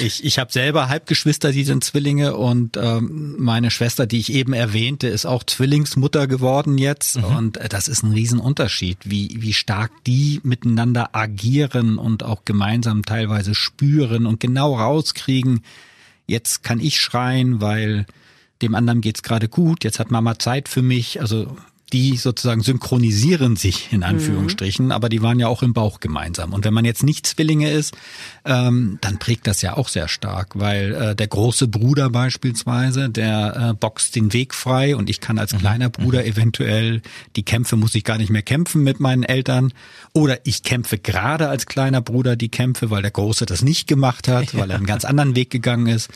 ich, 0.00 0.24
ich 0.24 0.38
habe 0.38 0.50
selber 0.50 0.88
Halbgeschwister, 0.88 1.52
die 1.52 1.64
sind 1.64 1.84
Zwillinge 1.84 2.34
und 2.34 2.78
ähm, 2.78 3.36
meine 3.38 3.70
Schwester, 3.70 4.06
die 4.06 4.20
ich 4.20 4.32
eben 4.32 4.54
erwähnte, 4.54 5.08
ist 5.08 5.26
auch 5.26 5.44
Zwillingsmutter 5.44 6.28
geworden 6.28 6.78
jetzt. 6.78 7.18
Mhm. 7.18 7.24
Und 7.24 7.56
äh, 7.58 7.68
das 7.68 7.88
ist 7.88 8.02
ein 8.02 8.12
Riesenunterschied, 8.12 8.96
wie, 9.04 9.36
wie 9.42 9.52
stark 9.52 9.90
die 10.06 10.40
miteinander 10.44 11.14
agieren 11.14 11.98
und 11.98 12.22
auch 12.22 12.46
gemeinsam 12.46 13.04
teilweise 13.04 13.54
spüren 13.54 14.24
und 14.24 14.40
genau 14.40 14.74
rauskriegen, 14.76 15.60
jetzt 16.26 16.62
kann 16.62 16.80
ich 16.80 16.98
schreien, 16.98 17.60
weil 17.60 18.06
dem 18.62 18.74
anderen 18.74 19.02
geht's 19.02 19.22
gerade 19.22 19.48
gut, 19.48 19.84
jetzt 19.84 19.98
hat 19.98 20.10
Mama 20.10 20.38
Zeit 20.38 20.70
für 20.70 20.80
mich. 20.80 21.20
Also 21.20 21.54
die 21.92 22.16
sozusagen 22.16 22.62
synchronisieren 22.62 23.56
sich 23.56 23.92
in 23.92 23.98
mhm. 23.98 24.04
Anführungsstrichen, 24.04 24.86
mhm. 24.86 24.92
aber 24.92 25.08
die 25.08 25.22
waren 25.22 25.38
ja 25.38 25.48
auch 25.48 25.62
im 25.62 25.72
Bauch 25.72 26.00
gemeinsam. 26.00 26.52
Und 26.52 26.64
wenn 26.64 26.74
man 26.74 26.84
jetzt 26.84 27.02
nicht 27.02 27.26
Zwillinge 27.26 27.70
ist, 27.70 27.94
ähm, 28.44 28.98
dann 29.00 29.18
prägt 29.18 29.46
das 29.46 29.62
ja 29.62 29.76
auch 29.76 29.88
sehr 29.88 30.08
stark, 30.08 30.58
weil 30.58 30.94
äh, 30.94 31.16
der 31.16 31.28
große 31.28 31.68
Bruder 31.68 32.10
beispielsweise, 32.10 33.10
der 33.10 33.70
äh, 33.70 33.74
boxt 33.74 34.16
den 34.16 34.32
Weg 34.32 34.54
frei 34.54 34.96
und 34.96 35.10
ich 35.10 35.20
kann 35.20 35.38
als 35.38 35.52
mhm. 35.52 35.58
kleiner 35.58 35.90
Bruder 35.90 36.20
mhm. 36.20 36.28
eventuell 36.28 37.02
die 37.36 37.44
Kämpfe 37.44 37.76
muss 37.76 37.94
ich 37.94 38.04
gar 38.04 38.18
nicht 38.18 38.30
mehr 38.30 38.42
kämpfen 38.42 38.82
mit 38.82 39.00
meinen 39.00 39.22
Eltern 39.22 39.72
oder 40.12 40.38
ich 40.44 40.62
kämpfe 40.62 40.98
gerade 40.98 41.48
als 41.48 41.66
kleiner 41.66 42.00
Bruder 42.00 42.36
die 42.36 42.48
Kämpfe, 42.48 42.90
weil 42.90 43.02
der 43.02 43.10
Große 43.10 43.46
das 43.46 43.62
nicht 43.62 43.86
gemacht 43.86 44.28
hat, 44.28 44.54
weil 44.54 44.70
er 44.70 44.76
einen 44.76 44.86
ganz 44.86 45.04
anderen 45.04 45.36
Weg 45.36 45.50
gegangen 45.50 45.86
ist. 45.86 46.10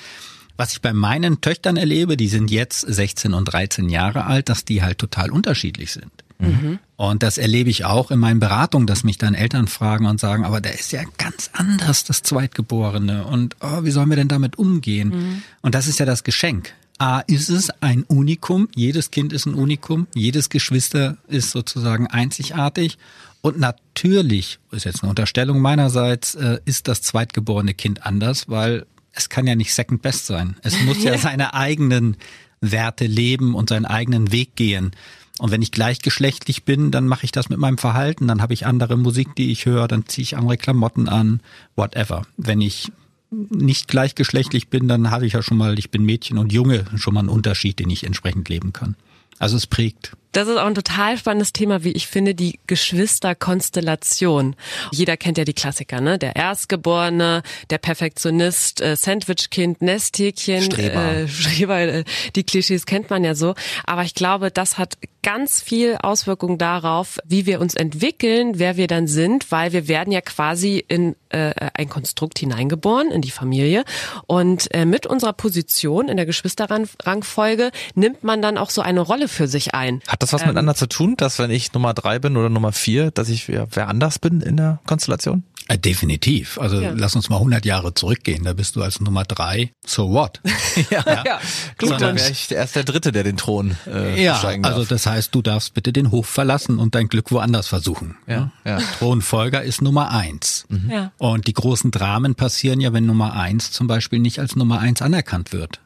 Was 0.57 0.73
ich 0.73 0.81
bei 0.81 0.93
meinen 0.93 1.41
Töchtern 1.41 1.77
erlebe, 1.77 2.17
die 2.17 2.29
sind 2.29 2.51
jetzt 2.51 2.81
16 2.81 3.35
und 3.35 3.45
13 3.47 3.89
Jahre 3.89 4.25
alt, 4.25 4.49
dass 4.49 4.65
die 4.65 4.83
halt 4.83 4.99
total 4.99 5.31
unterschiedlich 5.31 5.93
sind. 5.93 6.11
Mhm. 6.39 6.79
Und 6.97 7.23
das 7.23 7.39
erlebe 7.39 7.71
ich 7.71 7.85
auch 7.85 8.11
in 8.11 8.19
meinen 8.19 8.41
Beratungen, 8.41 8.87
dass 8.87 9.05
mich 9.05 9.19
dann 9.19 9.35
Eltern 9.35 9.69
fragen 9.69 10.07
und 10.07 10.21
sagen, 10.21 10.45
aber 10.45 10.61
der 10.61 10.75
ist 10.75 10.93
ja 10.93 11.03
ganz 11.19 11.51
anders, 11.53 12.05
das 12.05 12.23
Zweitgeborene. 12.23 13.27
Und 13.27 13.57
oh, 13.61 13.85
wie 13.85 13.91
sollen 13.91 14.09
wir 14.09 14.17
denn 14.17 14.29
damit 14.29 14.59
umgehen? 14.59 15.09
Mhm. 15.09 15.43
Und 15.63 15.75
das 15.75 15.87
ist 15.87 15.99
ja 15.99 16.07
das 16.07 16.25
Geschenk. 16.25 16.73
A, 16.99 17.21
ist 17.21 17.51
es 17.51 17.71
ein 17.83 18.05
Unikum. 18.05 18.69
Jedes 18.75 19.11
Kind 19.11 19.35
ist 19.35 19.45
ein 19.47 19.55
Unikum. 19.55 20.07
Jedes 20.15 20.49
Geschwister 20.49 21.19
ist 21.29 21.51
sozusagen 21.51 22.07
einzigartig. 22.07 22.97
Und 23.43 23.59
natürlich, 23.59 24.59
ist 24.73 24.85
jetzt 24.85 25.03
eine 25.03 25.11
Unterstellung 25.11 25.61
meinerseits, 25.61 26.35
äh, 26.35 26.59
ist 26.65 26.89
das 26.89 27.03
zweitgeborene 27.03 27.75
Kind 27.75 28.05
anders, 28.05 28.49
weil 28.49 28.87
es 29.17 29.29
kann 29.29 29.47
ja 29.47 29.57
nicht 29.57 29.75
Second 29.75 30.03
Best 30.03 30.27
sein. 30.27 30.57
Es 30.63 30.81
muss 30.85 31.03
ja 31.03 31.19
seine 31.19 31.55
eigenen 31.55 32.17
Werte 32.61 33.07
leben 33.07 33.55
und 33.55 33.69
seinen 33.69 33.87
eigenen 33.87 34.33
Weg 34.33 34.57
gehen. 34.57 34.93
Und 35.39 35.51
wenn 35.51 35.61
ich 35.61 35.71
gleichgeschlechtlich 35.71 36.65
bin, 36.65 36.91
dann 36.91 37.07
mache 37.07 37.25
ich 37.25 37.33
das 37.33 37.51
mit 37.51 37.59
meinem 37.59 37.77
Verhalten, 37.77 38.27
dann 38.27 38.41
habe 38.41 38.55
ich 38.55 38.65
andere 38.65 38.97
Musik, 38.97 39.35
die 39.37 39.53
ich 39.53 39.67
höre, 39.67 39.87
dann 39.87 40.07
ziehe 40.07 40.23
ich 40.23 40.37
andere 40.37 40.57
Klamotten 40.57 41.09
an, 41.09 41.41
whatever. 41.75 42.23
Wenn 42.39 42.63
ich 42.63 42.91
nicht 43.31 43.89
gleichgeschlechtlich 43.89 44.69
bin, 44.69 44.89
dann 44.89 45.11
habe 45.11 45.27
ich 45.27 45.35
ja 45.35 45.43
schon 45.43 45.59
mal, 45.59 45.79
ich 45.79 45.91
bin 45.91 46.05
Mädchen 46.05 46.39
und 46.39 46.53
Junge, 46.53 46.85
schon 46.97 47.15
mal 47.15 47.21
einen 47.21 47.29
Unterschied, 47.29 47.79
den 47.79 47.91
ich 47.91 48.05
entsprechend 48.05 48.49
leben 48.49 48.73
kann. 48.73 48.97
Also 49.39 49.57
es 49.57 49.67
prägt. 49.67 50.17
Das 50.33 50.49
ist 50.49 50.57
auch 50.57 50.67
ein 50.67 50.75
total 50.75 51.17
spannendes 51.17 51.53
Thema, 51.53 51.83
wie 51.83 51.93
ich 51.93 52.07
finde, 52.07 52.35
die 52.35 52.59
Geschwisterkonstellation. 52.67 54.55
Jeder 54.93 55.17
kennt 55.17 55.39
ja 55.39 55.45
die 55.45 55.55
Klassiker, 55.55 56.01
ne? 56.01 56.19
Der 56.19 56.37
Erstgeborene, 56.37 57.43
der 57.71 57.79
Perfektionist, 57.79 58.81
äh, 58.81 58.97
Sandwichkind, 58.97 59.81
Nesthäkchen, 59.81 60.63
Streber. 60.63 61.17
Äh, 61.17 61.29
Streber, 61.29 61.81
äh, 61.81 62.05
die 62.35 62.45
Klischees 62.45 62.87
kennt 62.87 63.11
man 63.11 63.25
ja 63.25 63.35
so. 63.35 63.55
Aber 63.85 64.03
ich 64.03 64.15
glaube, 64.15 64.51
das 64.51 64.79
hat 64.79 64.99
ganz 65.23 65.61
viel 65.61 65.97
Auswirkung 66.01 66.57
darauf, 66.57 67.19
wie 67.25 67.47
wir 67.47 67.61
uns 67.61 67.75
entwickeln, 67.75 68.61
wer 68.61 68.77
wir 68.77 68.87
dann 68.87 69.09
sind, 69.09 69.51
weil 69.51 69.73
wir 69.73 69.89
werden 69.89 70.13
ja 70.13 70.21
quasi 70.21 70.85
in 70.87 71.17
äh, 71.31 71.53
ein 71.75 71.89
Konstrukt 71.89 72.39
hineingeboren, 72.39 73.11
in 73.11 73.23
die 73.23 73.33
Familie. 73.33 73.85
Und 74.29 74.73
äh, 74.73 74.85
mit 74.85 75.05
unserer 75.05 75.33
Position 75.33 76.09
in 76.09 76.17
der 76.17 76.27
Geschwisterrangfolge 76.27 77.73
nimmt 77.97 78.23
man 78.23 78.41
dann 78.41 78.57
auch 78.57 78.71
so 78.71 78.83
eine 78.83 79.01
Rolle 79.01 79.27
für 79.27 79.49
sich 79.49 79.75
ein. 79.75 80.01
Hat 80.07 80.23
das 80.33 80.41
was 80.41 80.47
miteinander 80.47 80.75
zu 80.75 80.87
tun, 80.89 81.15
dass 81.17 81.39
wenn 81.39 81.51
ich 81.51 81.73
Nummer 81.73 81.95
drei 81.95 82.19
bin 82.19 82.37
oder 82.37 82.49
Nummer 82.49 82.73
vier, 82.73 83.11
dass 83.11 83.29
ich 83.29 83.49
wer, 83.49 83.67
wer 83.73 83.89
anders 83.89 84.19
bin 84.19 84.41
in 84.41 84.57
der 84.57 84.81
Konstellation? 84.87 85.45
Äh, 85.69 85.79
definitiv. 85.79 86.59
Also 86.61 86.81
Ja. 86.81 86.93
lass 86.95 87.17
uns 87.17 87.29
mal 87.29 87.39
100 87.39 87.65
Jahre 87.65 87.93
zurückgehen. 87.93 88.45
Da 88.45 88.53
bist 88.53 88.77
du 88.77 88.83
als 88.83 89.01
Nummer 89.01 89.25
drei. 89.25 89.73
So 89.85 90.11
what? 90.13 90.41
Ja, 90.91 91.03
Ja, 91.25 91.39
Gut, 91.79 92.01
dann 92.01 92.17
wäre 92.17 92.31
ich 92.31 92.51
erst 92.53 92.77
der 92.77 92.85
Dritte, 92.85 93.11
der 93.11 93.25
den 93.25 93.37
Thron 93.37 93.77
äh, 93.87 94.23
Ja, 94.23 94.35
besteigen 94.35 94.63
darf. 94.63 94.75
also 94.75 94.85
das 94.85 95.07
heißt, 95.07 95.35
du 95.35 95.43
darfst 95.43 95.75
bitte 95.75 95.93
den 95.93 96.11
Hof 96.13 96.27
verlassen 96.29 96.79
und 96.79 96.95
dein 96.95 97.09
Glück 97.09 97.33
woanders 97.33 97.67
versuchen. 97.67 98.17
Ja, 98.29 98.53
ja. 98.65 98.79
Thronfolger 98.99 99.63
ist 99.65 99.83
Nummer 99.83 100.11
eins. 100.13 100.67
Ja. 100.89 101.11
Und 101.19 101.49
die 101.49 101.55
großen 101.55 101.91
Dramen 101.91 102.37
passieren 102.37 102.81
ja, 102.81 102.93
wenn 102.93 103.07
Nummer 103.07 103.35
eins 103.35 103.73
zum 103.73 103.87
Beispiel 103.89 104.21
nicht 104.21 104.39
als 104.39 104.55
Nummer 104.55 104.79
eins 104.79 105.03
anerkannt 105.03 105.53
wird. 105.53 105.81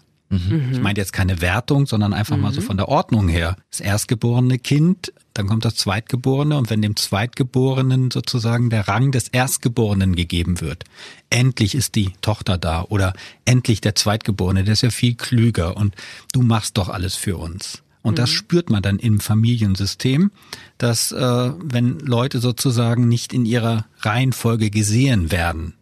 Ich 0.73 0.81
meine 0.81 0.99
jetzt 0.99 1.13
keine 1.13 1.41
Wertung, 1.41 1.87
sondern 1.87 2.13
einfach 2.13 2.37
mal 2.37 2.53
so 2.53 2.61
von 2.61 2.77
der 2.77 2.89
Ordnung 2.89 3.29
her. 3.29 3.57
Das 3.71 3.81
erstgeborene 3.81 4.59
Kind, 4.59 5.13
dann 5.35 5.49
kommt 5.49 5.65
das 5.65 5.75
Zweitgeborene 5.75 6.57
und 6.57 6.71
wenn 6.71 6.83
dem 6.83 6.95
Zweitgeborenen 6.95 8.13
sozusagen 8.13 8.71
der 8.71 8.87
Rang 8.87 9.11
des 9.11 9.27
Erstgeborenen 9.27 10.15
gegeben 10.15 10.61
wird, 10.61 10.85
endlich 11.31 11.75
ist 11.75 11.97
die 11.97 12.13
Tochter 12.23 12.59
da 12.59 12.85
oder 12.89 13.13
endlich 13.45 13.81
der 13.81 13.97
Zweitgeborene, 13.97 14.63
der 14.63 14.75
ist 14.75 14.83
ja 14.83 14.91
viel 14.91 15.15
klüger 15.15 15.77
und 15.77 15.97
du 16.33 16.43
machst 16.43 16.79
doch 16.79 16.89
alles 16.89 17.17
für 17.17 17.37
uns. 17.37 17.83
Und 18.03 18.19
das 18.19 18.31
spürt 18.31 18.71
man 18.71 18.83
dann 18.83 18.99
im 18.99 19.21
Familiensystem, 19.21 20.31
dass 20.79 21.13
äh, 21.13 21.51
wenn 21.63 21.99
Leute 21.99 22.39
sozusagen 22.39 23.09
nicht 23.09 23.33
in 23.35 23.45
ihrer 23.45 23.85
Reihenfolge 23.99 24.71
gesehen 24.71 25.31
werden, 25.31 25.75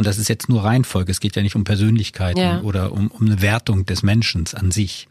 und 0.00 0.06
das 0.06 0.16
ist 0.16 0.28
jetzt 0.28 0.48
nur 0.48 0.64
Reihenfolge, 0.64 1.12
es 1.12 1.20
geht 1.20 1.36
ja 1.36 1.42
nicht 1.42 1.56
um 1.56 1.64
Persönlichkeiten 1.64 2.40
Ja. 2.40 2.62
oder 2.62 2.90
um, 2.92 3.08
um 3.08 3.26
eine 3.26 3.42
Wertung 3.42 3.84
des 3.84 4.02
Menschen 4.02 4.46
an 4.54 4.70
sich. 4.70 5.06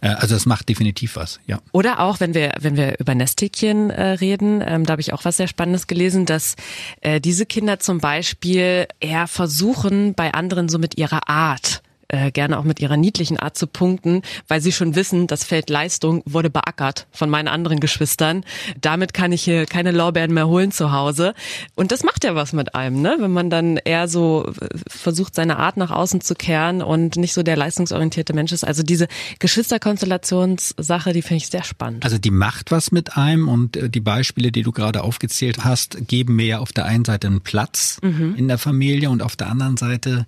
Äh, 0.00 0.08
also 0.08 0.34
das 0.34 0.44
macht 0.44 0.68
definitiv 0.68 1.14
was, 1.14 1.38
ja. 1.46 1.60
Oder 1.70 2.00
auch, 2.00 2.18
wenn 2.18 2.34
wir, 2.34 2.52
wenn 2.58 2.76
wir 2.76 2.98
über 2.98 3.14
Nesthäkchen 3.14 3.90
äh, 3.90 4.02
reden, 4.14 4.60
ähm, 4.66 4.84
da 4.84 4.90
habe 4.90 5.00
ich 5.02 5.12
auch 5.12 5.24
was 5.24 5.36
sehr 5.36 5.46
Spannendes 5.46 5.86
gelesen, 5.86 6.26
dass 6.26 6.56
äh, 7.00 7.20
diese 7.20 7.46
Kinder 7.46 7.78
zum 7.78 7.98
Beispiel 8.00 8.88
eher 8.98 9.28
versuchen, 9.28 10.14
bei 10.14 10.34
anderen 10.34 10.68
so 10.68 10.80
mit 10.80 10.98
ihrer 10.98 11.28
Art 11.28 11.82
äh, 12.08 12.30
gerne 12.30 12.58
auch 12.58 12.64
mit 12.64 12.80
ihrer 12.80 12.96
niedlichen 12.96 13.38
Art 13.38 13.56
zu 13.56 13.66
punkten, 13.66 14.22
weil 14.48 14.60
sie 14.60 14.72
schon 14.72 14.94
wissen, 14.94 15.26
das 15.26 15.44
Feld 15.44 15.70
Leistung 15.70 16.22
wurde 16.24 16.50
beackert 16.50 17.06
von 17.10 17.28
meinen 17.28 17.48
anderen 17.48 17.80
Geschwistern. 17.80 18.44
Damit 18.80 19.14
kann 19.14 19.32
ich 19.32 19.42
hier 19.42 19.66
keine 19.66 19.92
Lorbeeren 19.92 20.32
mehr 20.32 20.48
holen 20.48 20.72
zu 20.72 20.92
Hause. 20.92 21.34
Und 21.74 21.92
das 21.92 22.04
macht 22.04 22.24
ja 22.24 22.34
was 22.34 22.52
mit 22.52 22.74
einem, 22.74 23.02
ne? 23.02 23.16
wenn 23.20 23.32
man 23.32 23.50
dann 23.50 23.76
eher 23.76 24.08
so 24.08 24.50
äh, 24.60 24.68
versucht, 24.88 25.34
seine 25.34 25.58
Art 25.58 25.76
nach 25.76 25.90
außen 25.90 26.20
zu 26.20 26.34
kehren 26.34 26.82
und 26.82 27.16
nicht 27.16 27.34
so 27.34 27.42
der 27.42 27.56
leistungsorientierte 27.56 28.32
Mensch 28.32 28.52
ist. 28.52 28.64
Also 28.64 28.82
diese 28.82 29.06
Geschwisterkonstellationssache, 29.38 31.12
die 31.12 31.22
finde 31.22 31.36
ich 31.36 31.48
sehr 31.48 31.64
spannend. 31.64 32.04
Also 32.04 32.18
die 32.18 32.30
macht 32.30 32.70
was 32.70 32.90
mit 32.90 33.16
einem 33.16 33.48
und 33.48 33.76
äh, 33.76 33.90
die 33.90 34.00
Beispiele, 34.00 34.50
die 34.50 34.62
du 34.62 34.72
gerade 34.72 35.02
aufgezählt 35.02 35.64
hast, 35.64 36.08
geben 36.08 36.36
mir 36.36 36.46
ja 36.46 36.58
auf 36.60 36.72
der 36.72 36.86
einen 36.86 37.04
Seite 37.04 37.26
einen 37.26 37.42
Platz 37.42 37.98
in 38.02 38.48
der 38.48 38.58
Familie 38.58 39.10
und 39.10 39.22
auf 39.22 39.36
der 39.36 39.48
anderen 39.48 39.76
Seite 39.76 40.26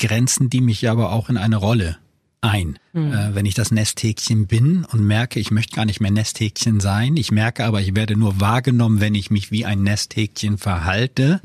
grenzen 0.00 0.50
die 0.50 0.60
mich 0.60 0.82
ja 0.82 0.92
aber 0.92 1.12
auch 1.12 1.28
in 1.28 1.36
eine 1.36 1.56
Rolle 1.56 1.98
ein. 2.40 2.78
Äh, 3.12 3.34
wenn 3.34 3.46
ich 3.46 3.54
das 3.54 3.70
Nesthäkchen 3.70 4.46
bin 4.46 4.84
und 4.84 5.06
merke, 5.06 5.38
ich 5.38 5.50
möchte 5.50 5.76
gar 5.76 5.84
nicht 5.84 6.00
mehr 6.00 6.10
Nesthäkchen 6.10 6.80
sein, 6.80 7.16
ich 7.16 7.30
merke 7.30 7.64
aber, 7.64 7.80
ich 7.80 7.94
werde 7.94 8.16
nur 8.16 8.40
wahrgenommen, 8.40 9.00
wenn 9.00 9.14
ich 9.14 9.30
mich 9.30 9.50
wie 9.50 9.66
ein 9.66 9.82
Nesthäkchen 9.82 10.58
verhalte. 10.58 11.40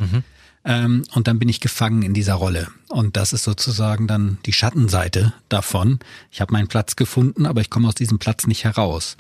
Ähm, 0.64 1.04
und 1.14 1.28
dann 1.28 1.38
bin 1.38 1.50
ich 1.50 1.60
gefangen 1.60 2.02
in 2.02 2.14
dieser 2.14 2.36
Rolle. 2.36 2.70
Und 2.88 3.18
das 3.18 3.34
ist 3.34 3.44
sozusagen 3.44 4.08
dann 4.08 4.40
die 4.46 4.54
Schattenseite 4.54 5.34
davon. 5.50 6.00
Ich 6.32 6.42
habe 6.42 6.54
meinen 6.54 6.68
Platz 6.68 6.96
gefunden, 6.96 7.46
aber 7.46 7.62
ich 7.62 7.70
komme 7.70 7.88
aus 7.88 7.96
diesem 7.96 8.18
Platz 8.18 8.48
nicht 8.48 8.64
heraus. 8.64 9.16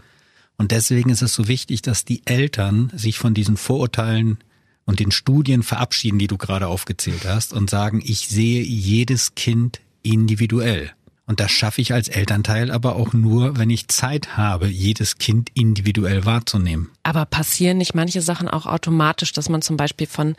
Und 0.58 0.72
deswegen 0.72 1.10
ist 1.10 1.22
es 1.22 1.34
so 1.34 1.48
wichtig, 1.48 1.82
dass 1.82 2.06
die 2.06 2.26
Eltern 2.26 2.92
sich 2.96 3.20
von 3.20 3.34
diesen 3.34 3.58
Vorurteilen 3.58 4.38
und 4.86 5.00
den 5.00 5.12
Studien 5.12 5.64
verabschieden, 5.64 6.20
die 6.20 6.28
du 6.28 6.38
gerade 6.38 6.68
aufgezählt 6.68 7.26
hast, 7.26 7.54
und 7.54 7.70
sagen, 7.70 8.02
ich 8.04 8.28
sehe 8.28 8.62
jedes 8.64 9.36
Kind 9.36 9.82
individuell. 10.04 10.92
Und 11.28 11.40
das 11.40 11.50
schaffe 11.50 11.82
ich 11.82 11.92
als 11.92 12.08
Elternteil 12.08 12.70
aber 12.70 12.96
auch 12.98 13.14
nur, 13.14 13.58
wenn 13.58 13.72
ich 13.72 13.88
Zeit 13.88 14.38
habe, 14.38 14.68
jedes 14.68 15.18
Kind 15.18 15.50
individuell 15.56 16.24
wahrzunehmen. 16.26 16.90
Aber 17.02 17.26
passieren 17.26 17.80
nicht 17.80 17.96
manche 17.96 18.22
Sachen 18.22 18.48
auch 18.48 18.68
automatisch, 18.68 19.32
dass 19.34 19.50
man 19.50 19.64
zum 19.64 19.76
Beispiel 19.76 20.06
von 20.06 20.36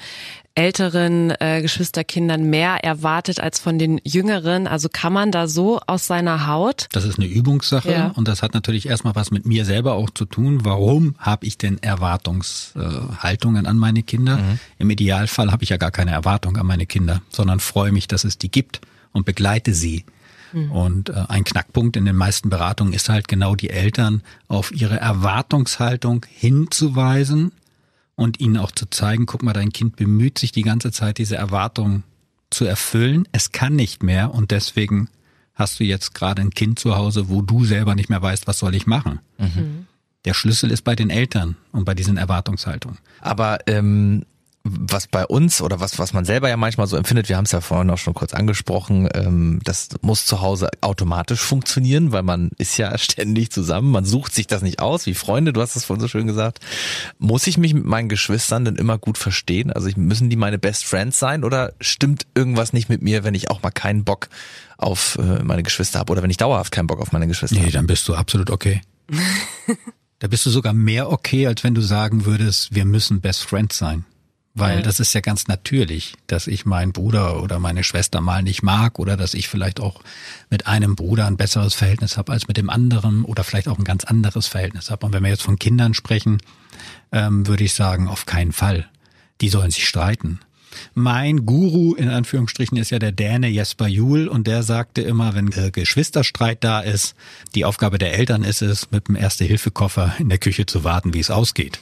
älteren 0.55 1.33
äh, 1.40 1.61
Geschwisterkindern 1.61 2.49
mehr 2.49 2.85
erwartet 2.85 3.40
als 3.40 3.59
von 3.59 3.79
den 3.81 4.01
jüngeren? 4.05 4.68
Also 4.68 4.88
kann 4.88 5.12
man 5.12 5.33
da 5.33 5.49
so 5.49 5.81
aus 5.88 6.07
seiner 6.07 6.46
Haut? 6.46 6.87
Das 6.92 7.05
ist 7.05 7.18
eine 7.18 7.27
Übungssache 7.27 7.90
Ja. 7.90 8.09
und 8.14 8.29
das 8.29 8.42
hat 8.42 8.55
natürlich 8.55 8.87
erstmal 8.88 9.16
was 9.16 9.33
mit 9.33 9.44
mir 9.44 9.64
selber 9.64 9.94
auch 9.94 10.11
zu 10.11 10.25
tun. 10.25 10.64
Warum 10.64 11.16
habe 11.18 11.46
ich 11.46 11.59
denn 11.59 11.83
Erwartungshaltungen 11.83 13.66
an 13.66 13.77
meine 13.77 14.03
Kinder? 14.03 14.38
Im 14.79 14.90
Idealfall 14.90 15.51
habe 15.53 15.64
ich 15.64 15.70
ja 15.70 15.77
gar 15.77 15.90
keine 15.90 16.12
Erwartung 16.12 16.57
an 16.57 16.66
meine 16.66 16.87
Kinder, 16.87 17.22
sondern 17.29 17.61
freue 17.61 17.92
mich, 17.92 18.09
dass 18.09 18.25
es 18.25 18.38
die 18.38 18.51
gibt 18.51 18.81
und 19.12 19.27
begleite 19.27 19.75
sie. 19.75 20.05
Und 20.70 21.10
äh, 21.10 21.24
ein 21.28 21.44
Knackpunkt 21.44 21.96
in 21.96 22.04
den 22.06 22.16
meisten 22.16 22.48
Beratungen 22.48 22.92
ist 22.92 23.08
halt 23.08 23.28
genau 23.28 23.54
die 23.54 23.70
Eltern 23.70 24.22
auf 24.48 24.72
ihre 24.72 24.98
Erwartungshaltung 24.98 26.24
hinzuweisen 26.28 27.52
und 28.14 28.40
ihnen 28.40 28.56
auch 28.56 28.70
zu 28.70 28.86
zeigen, 28.86 29.26
guck 29.26 29.42
mal, 29.42 29.52
dein 29.52 29.72
Kind 29.72 29.96
bemüht 29.96 30.38
sich 30.38 30.52
die 30.52 30.62
ganze 30.62 30.90
Zeit, 30.92 31.18
diese 31.18 31.36
Erwartung 31.36 32.04
zu 32.50 32.64
erfüllen. 32.64 33.28
Es 33.32 33.52
kann 33.52 33.76
nicht 33.76 34.02
mehr 34.02 34.32
und 34.32 34.50
deswegen 34.50 35.08
hast 35.54 35.78
du 35.80 35.84
jetzt 35.84 36.14
gerade 36.14 36.42
ein 36.42 36.50
Kind 36.50 36.78
zu 36.78 36.96
Hause, 36.96 37.28
wo 37.28 37.42
du 37.42 37.64
selber 37.64 37.94
nicht 37.94 38.08
mehr 38.08 38.22
weißt, 38.22 38.46
was 38.46 38.58
soll 38.58 38.74
ich 38.74 38.86
machen. 38.86 39.20
Der 40.24 40.34
Schlüssel 40.34 40.70
ist 40.70 40.82
bei 40.82 40.96
den 40.96 41.10
Eltern 41.10 41.56
und 41.72 41.84
bei 41.84 41.94
diesen 41.94 42.16
Erwartungshaltungen. 42.16 42.98
Aber 43.20 43.58
ähm, 43.66 44.24
was 44.68 45.07
bei 45.07 45.24
uns 45.26 45.61
oder 45.62 45.81
was, 45.81 45.98
was 45.98 46.12
man 46.12 46.24
selber 46.24 46.48
ja 46.48 46.57
manchmal 46.57 46.87
so 46.87 46.96
empfindet, 46.96 47.29
wir 47.29 47.37
haben 47.37 47.44
es 47.44 47.52
ja 47.52 47.61
vorhin 47.61 47.90
auch 47.90 47.98
schon 47.98 48.14
kurz 48.14 48.35
angesprochen, 48.35 49.09
ähm, 49.14 49.61
das 49.64 49.88
muss 50.02 50.26
zu 50.26 50.40
Hause 50.40 50.68
automatisch 50.81 51.40
funktionieren, 51.40 52.12
weil 52.12 52.22
man 52.22 52.50
ist 52.59 52.76
ja 52.76 52.96
ständig 52.98 53.50
zusammen, 53.50 53.90
man 53.90 54.05
sucht 54.05 54.35
sich 54.35 54.46
das 54.46 54.62
nicht 54.62 54.81
aus, 54.81 55.07
wie 55.07 55.14
Freunde, 55.14 55.52
du 55.52 55.61
hast 55.61 55.76
es 55.76 55.85
vorhin 55.85 56.00
so 56.00 56.09
schön 56.09 56.26
gesagt. 56.26 56.61
Muss 57.18 57.46
ich 57.46 57.59
mich 57.59 57.74
mit 57.74 57.85
meinen 57.85 58.09
Geschwistern 58.09 58.64
denn 58.64 58.76
immer 58.76 58.98
gut 58.98 59.18
verstehen? 59.18 59.72
Also 59.72 59.88
ich, 59.88 59.96
müssen 59.96 60.31
die 60.31 60.37
meine 60.37 60.59
Best 60.59 60.85
Friends 60.85 61.18
sein 61.18 61.44
oder 61.44 61.72
stimmt 61.81 62.26
irgendwas 62.35 62.72
nicht 62.72 62.88
mit 62.88 63.02
mir, 63.02 63.24
wenn 63.24 63.35
ich 63.35 63.50
auch 63.50 63.62
mal 63.62 63.70
keinen 63.70 64.05
Bock 64.05 64.29
auf 64.79 65.18
äh, 65.18 65.42
meine 65.42 65.62
Geschwister 65.62 65.98
habe 65.98 66.12
oder 66.12 66.22
wenn 66.22 66.31
ich 66.31 66.37
dauerhaft 66.37 66.72
keinen 66.72 66.87
Bock 66.87 67.00
auf 67.00 67.12
meine 67.12 67.26
Geschwister 67.26 67.57
Nee, 67.57 67.62
habe? 67.62 67.72
dann 67.72 67.87
bist 67.87 68.07
du 68.09 68.14
absolut 68.14 68.50
okay. 68.50 68.83
da 70.18 70.29
bist 70.29 70.44
du 70.46 70.50
sogar 70.50 70.72
mehr 70.72 71.11
okay, 71.11 71.46
als 71.46 71.64
wenn 71.64 71.74
du 71.74 71.81
sagen 71.81 72.24
würdest, 72.26 72.74
wir 72.74 72.85
müssen 72.85 73.20
Best 73.20 73.44
Friends 73.44 73.79
sein. 73.79 74.05
Weil 74.58 74.80
das 74.80 75.00
ist 75.00 75.12
ja 75.12 75.20
ganz 75.20 75.48
natürlich, 75.48 76.14
dass 76.28 76.46
ich 76.46 76.64
meinen 76.64 76.92
Bruder 76.92 77.42
oder 77.42 77.58
meine 77.58 77.84
Schwester 77.84 78.22
mal 78.22 78.42
nicht 78.42 78.62
mag 78.62 78.98
oder 78.98 79.18
dass 79.18 79.34
ich 79.34 79.48
vielleicht 79.48 79.80
auch 79.80 80.00
mit 80.48 80.66
einem 80.66 80.96
Bruder 80.96 81.26
ein 81.26 81.36
besseres 81.36 81.74
Verhältnis 81.74 82.16
habe 82.16 82.32
als 82.32 82.48
mit 82.48 82.56
dem 82.56 82.70
anderen 82.70 83.24
oder 83.24 83.44
vielleicht 83.44 83.68
auch 83.68 83.78
ein 83.78 83.84
ganz 83.84 84.04
anderes 84.04 84.46
Verhältnis 84.46 84.90
habe. 84.90 85.04
Und 85.04 85.12
wenn 85.12 85.22
wir 85.22 85.28
jetzt 85.28 85.42
von 85.42 85.58
Kindern 85.58 85.92
sprechen, 85.92 86.38
ähm, 87.12 87.46
würde 87.46 87.64
ich 87.64 87.74
sagen, 87.74 88.08
auf 88.08 88.24
keinen 88.24 88.52
Fall. 88.52 88.88
Die 89.42 89.50
sollen 89.50 89.70
sich 89.70 89.86
streiten. 89.86 90.40
Mein 90.94 91.44
Guru 91.44 91.94
in 91.94 92.08
Anführungsstrichen 92.08 92.78
ist 92.78 92.90
ja 92.90 92.98
der 92.98 93.12
Däne 93.12 93.48
Jesper 93.48 93.88
Juhl 93.88 94.26
und 94.26 94.46
der 94.46 94.62
sagte 94.62 95.02
immer, 95.02 95.34
wenn 95.34 95.52
äh, 95.52 95.70
Geschwisterstreit 95.70 96.64
da 96.64 96.80
ist, 96.80 97.14
die 97.54 97.66
Aufgabe 97.66 97.98
der 97.98 98.14
Eltern 98.14 98.42
ist 98.42 98.62
es, 98.62 98.90
mit 98.90 99.08
dem 99.08 99.16
Erste-Hilfe-Koffer 99.16 100.14
in 100.18 100.30
der 100.30 100.38
Küche 100.38 100.64
zu 100.64 100.82
warten, 100.82 101.12
wie 101.12 101.20
es 101.20 101.30
ausgeht. 101.30 101.80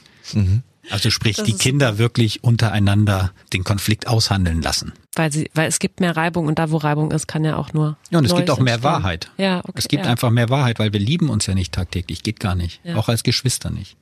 Also 0.91 1.09
sprich, 1.09 1.37
Das 1.37 1.45
die 1.45 1.53
Kinder 1.53 1.97
wirklich 1.97 2.43
untereinander 2.43 3.31
den 3.53 3.63
Konflikt 3.63 4.07
aushandeln 4.07 4.61
lassen. 4.61 4.93
Weil 5.15 5.31
sie, 5.31 5.49
weil 5.53 5.67
es 5.67 5.79
gibt 5.79 5.99
mehr 5.99 6.15
Reibung 6.15 6.47
und 6.47 6.59
da, 6.59 6.71
wo 6.71 6.77
Reibung 6.77 7.11
ist, 7.11 7.27
kann 7.27 7.43
ja 7.43 7.55
auch 7.57 7.73
nur. 7.73 7.97
Ja, 8.11 8.19
und 8.19 8.25
es 8.25 8.35
gibt 8.35 8.49
auch 8.49 8.59
mehr 8.59 8.75
entstehen. 8.75 8.91
Wahrheit. 8.91 9.31
Ja, 9.37 9.59
okay. 9.59 9.71
Es 9.75 9.87
gibt 9.87 10.05
ja. 10.05 10.11
einfach 10.11 10.29
mehr 10.29 10.49
Wahrheit, 10.49 10.79
weil 10.79 10.93
wir 10.93 10.99
lieben 10.99 11.29
uns 11.29 11.45
ja 11.47 11.53
nicht 11.55 11.73
tagtäglich, 11.73 12.23
geht 12.23 12.39
gar 12.39 12.55
nicht. 12.55 12.79
Ja. 12.83 12.95
Auch 12.95 13.09
als 13.09 13.23
Geschwister 13.23 13.69
nicht. 13.69 13.95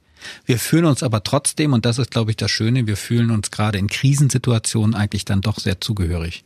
Wir 0.46 0.58
fühlen 0.58 0.86
uns 0.86 1.04
aber 1.04 1.24
trotzdem, 1.24 1.74
und 1.74 1.86
das 1.86 2.00
ist, 2.00 2.12
glaube 2.12 2.32
ich, 2.32 2.38
das 2.38 2.50
Schöne, 2.50 2.88
wir 2.88 2.98
fühlen 2.98 3.30
uns 3.32 3.52
gerade 3.52 3.78
in 3.78 3.88
Krisensituationen 3.88 4.96
eigentlich 4.96 5.26
dann 5.26 5.41
doch 5.41 5.60
sehr 5.60 5.82
zugehörig 5.82 6.43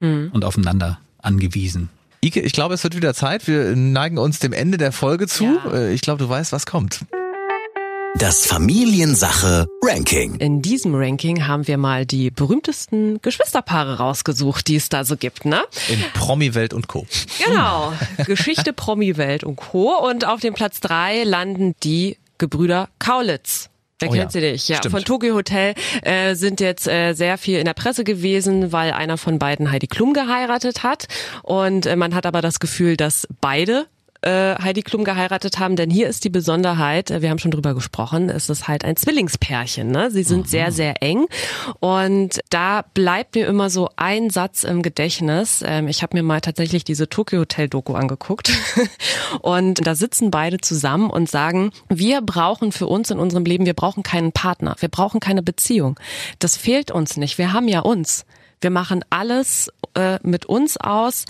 Mhm. 0.00 0.28
und 0.32 0.44
aufeinander 0.44 0.98
angewiesen. 1.22 1.88
Ike, 2.24 2.40
ich 2.40 2.52
glaube, 2.52 2.74
es 2.74 2.84
wird 2.84 2.96
wieder 2.96 3.14
Zeit. 3.14 3.46
Wir 3.46 3.74
neigen 3.76 4.18
uns 4.18 4.38
dem 4.38 4.52
Ende 4.52 4.78
der 4.78 4.92
Folge 4.92 5.26
zu. 5.26 5.44
Ja. 5.44 5.72
Äh, 5.72 5.92
Ich 5.94 6.00
glaube, 6.02 6.22
du 6.22 6.28
weißt, 6.28 6.52
was 6.52 6.66
kommt. 6.66 7.00
Das 8.18 8.46
Familiensache 8.46 9.66
Ranking. 9.82 10.36
In 10.36 10.62
diesem 10.62 10.94
Ranking 10.94 11.46
haben 11.46 11.66
wir 11.66 11.76
mal 11.76 12.06
die 12.06 12.30
berühmtesten 12.30 13.20
Geschwisterpaare 13.20 13.98
rausgesucht, 13.98 14.68
die 14.68 14.76
es 14.76 14.88
da 14.88 15.04
so 15.04 15.16
gibt, 15.16 15.44
ne? 15.44 15.62
In 15.88 16.02
Promi-Welt 16.14 16.72
und 16.72 16.88
Co. 16.88 17.06
Genau. 17.44 17.92
Geschichte, 18.24 18.72
Promi-Welt 18.72 19.44
und 19.44 19.56
Co. 19.56 19.94
Und 19.98 20.24
auf 20.24 20.40
dem 20.40 20.54
Platz 20.54 20.80
drei 20.80 21.24
landen 21.24 21.74
die 21.82 22.16
Gebrüder 22.38 22.88
Kaulitz. 22.98 23.68
Wer 23.98 24.08
Oh 24.08 24.12
kennt 24.12 24.34
ja, 24.34 24.40
sie 24.40 24.52
nicht? 24.52 24.68
Ja, 24.68 24.76
stimmt. 24.76 24.94
von 24.94 25.04
Tokyo 25.04 25.34
Hotel 25.34 25.74
äh, 26.02 26.34
sind 26.34 26.60
jetzt 26.60 26.86
äh, 26.86 27.12
sehr 27.12 27.38
viel 27.38 27.58
in 27.58 27.64
der 27.64 27.74
Presse 27.74 28.04
gewesen, 28.04 28.72
weil 28.72 28.92
einer 28.92 29.18
von 29.18 29.38
beiden 29.38 29.70
Heidi 29.70 29.86
Klum 29.86 30.12
geheiratet 30.12 30.82
hat. 30.82 31.06
Und 31.42 31.86
äh, 31.86 31.96
man 31.96 32.14
hat 32.14 32.26
aber 32.26 32.42
das 32.42 32.60
Gefühl, 32.60 32.96
dass 32.96 33.26
beide 33.40 33.86
äh, 34.26 34.56
Heidi 34.60 34.82
Klum 34.82 35.04
geheiratet 35.04 35.58
haben, 35.58 35.76
denn 35.76 35.88
hier 35.88 36.08
ist 36.08 36.24
die 36.24 36.30
Besonderheit, 36.30 37.10
äh, 37.10 37.22
wir 37.22 37.30
haben 37.30 37.38
schon 37.38 37.52
drüber 37.52 37.74
gesprochen, 37.74 38.28
es 38.28 38.50
ist 38.50 38.66
halt 38.66 38.84
ein 38.84 38.96
Zwillingspärchen, 38.96 39.88
ne? 39.88 40.10
Sie 40.10 40.24
sind 40.24 40.48
sehr, 40.48 40.72
sehr 40.72 41.02
eng 41.02 41.26
und 41.78 42.40
da 42.50 42.82
bleibt 42.82 43.36
mir 43.36 43.46
immer 43.46 43.70
so 43.70 43.88
ein 43.96 44.30
Satz 44.30 44.64
im 44.64 44.82
Gedächtnis. 44.82 45.62
Ähm, 45.64 45.86
ich 45.86 46.02
habe 46.02 46.16
mir 46.16 46.24
mal 46.24 46.40
tatsächlich 46.40 46.82
diese 46.82 47.08
Tokyo 47.08 47.40
Hotel 47.40 47.68
Doku 47.68 47.94
angeguckt 47.94 48.50
und 49.42 49.86
da 49.86 49.94
sitzen 49.94 50.32
beide 50.32 50.58
zusammen 50.58 51.08
und 51.08 51.30
sagen, 51.30 51.70
wir 51.88 52.20
brauchen 52.20 52.72
für 52.72 52.88
uns 52.88 53.10
in 53.10 53.20
unserem 53.20 53.44
Leben, 53.44 53.64
wir 53.64 53.74
brauchen 53.74 54.02
keinen 54.02 54.32
Partner, 54.32 54.74
wir 54.80 54.88
brauchen 54.88 55.20
keine 55.20 55.42
Beziehung. 55.42 56.00
Das 56.40 56.56
fehlt 56.56 56.90
uns 56.90 57.16
nicht, 57.16 57.38
wir 57.38 57.52
haben 57.52 57.68
ja 57.68 57.80
uns. 57.80 58.26
Wir 58.66 58.70
machen 58.72 59.04
alles 59.10 59.70
äh, 59.94 60.18
mit 60.24 60.46
uns 60.46 60.76
aus. 60.76 61.24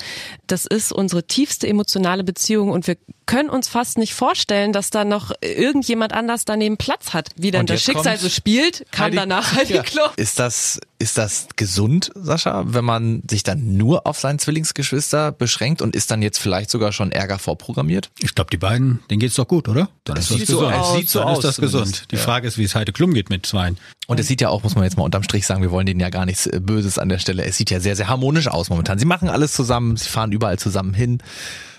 Das 0.46 0.64
ist 0.64 0.90
unsere 0.90 1.26
tiefste 1.26 1.66
emotionale 1.68 2.24
Beziehung 2.24 2.70
und 2.70 2.86
wir 2.86 2.96
können 3.26 3.50
uns 3.50 3.68
fast 3.68 3.98
nicht 3.98 4.14
vorstellen, 4.14 4.72
dass 4.72 4.88
da 4.88 5.04
noch 5.04 5.32
irgendjemand 5.42 6.14
anders 6.14 6.44
daneben 6.46 6.76
Platz 6.78 7.12
hat. 7.12 7.28
Wie 7.36 7.50
dann 7.50 7.66
das 7.66 7.82
Schicksal 7.82 8.16
so 8.16 8.28
spielt, 8.30 8.86
kam 8.90 9.06
Heidi- 9.08 9.16
danach 9.16 9.52
Heidi 9.54 9.74
Ja. 9.74 9.82
Klum. 9.82 10.06
Ist 10.16 10.38
das, 10.38 10.78
ist 11.00 11.18
das 11.18 11.48
gesund, 11.56 12.10
Sascha, 12.14 12.62
wenn 12.68 12.84
man 12.86 13.22
sich 13.28 13.42
dann 13.42 13.76
nur 13.76 14.06
auf 14.06 14.18
seinen 14.18 14.38
Zwillingsgeschwister 14.38 15.32
beschränkt 15.32 15.82
und 15.82 15.94
ist 15.96 16.10
dann 16.12 16.22
jetzt 16.22 16.38
vielleicht 16.38 16.70
sogar 16.70 16.92
schon 16.92 17.10
Ärger 17.12 17.38
vorprogrammiert? 17.40 18.10
Ich 18.20 18.34
glaube, 18.34 18.48
die 18.50 18.56
beiden, 18.58 19.00
denen 19.10 19.18
geht's 19.20 19.34
doch 19.34 19.48
gut, 19.48 19.68
oder? 19.68 19.90
Dann 20.04 20.16
ist 20.16 20.30
das 20.30 20.38
sieht 20.38 20.46
so 20.46 20.60
gesund. 20.60 20.74
aus. 20.76 20.96
Sieht 20.96 21.10
so 21.10 21.18
Dann 21.18 21.28
aus 21.28 21.38
ist 21.38 21.44
das 21.44 21.54
zumindest. 21.56 21.82
gesund. 21.84 22.04
Die 22.12 22.16
Ja. 22.16 22.22
Frage 22.22 22.46
ist, 22.48 22.56
wie 22.58 22.64
es 22.64 22.74
Heide 22.76 22.92
Klum 22.92 23.12
geht 23.12 23.28
mit 23.28 23.44
zweien. 23.44 23.76
Und 24.06 24.20
es 24.20 24.28
sieht 24.28 24.40
ja 24.40 24.50
auch, 24.50 24.62
muss 24.62 24.76
man 24.76 24.84
jetzt 24.84 24.96
mal 24.96 25.02
unterm 25.02 25.24
Strich 25.24 25.46
sagen, 25.48 25.62
wir 25.62 25.72
wollen 25.72 25.84
denen 25.86 25.98
ja 25.98 26.10
gar 26.10 26.26
nichts 26.26 26.46
äh, 26.46 26.60
Böses 26.62 26.96
an 26.96 27.08
der 27.08 27.18
Stelle. 27.26 27.44
Es 27.44 27.56
sieht 27.56 27.70
ja 27.70 27.80
sehr, 27.80 27.96
sehr 27.96 28.08
harmonisch 28.08 28.46
aus 28.46 28.70
momentan. 28.70 28.98
Sie 28.98 29.04
machen 29.04 29.28
alles 29.28 29.52
zusammen, 29.52 29.96
sie 29.96 30.08
fahren 30.08 30.30
überall 30.30 30.58
zusammen 30.58 30.94
hin. 30.94 31.18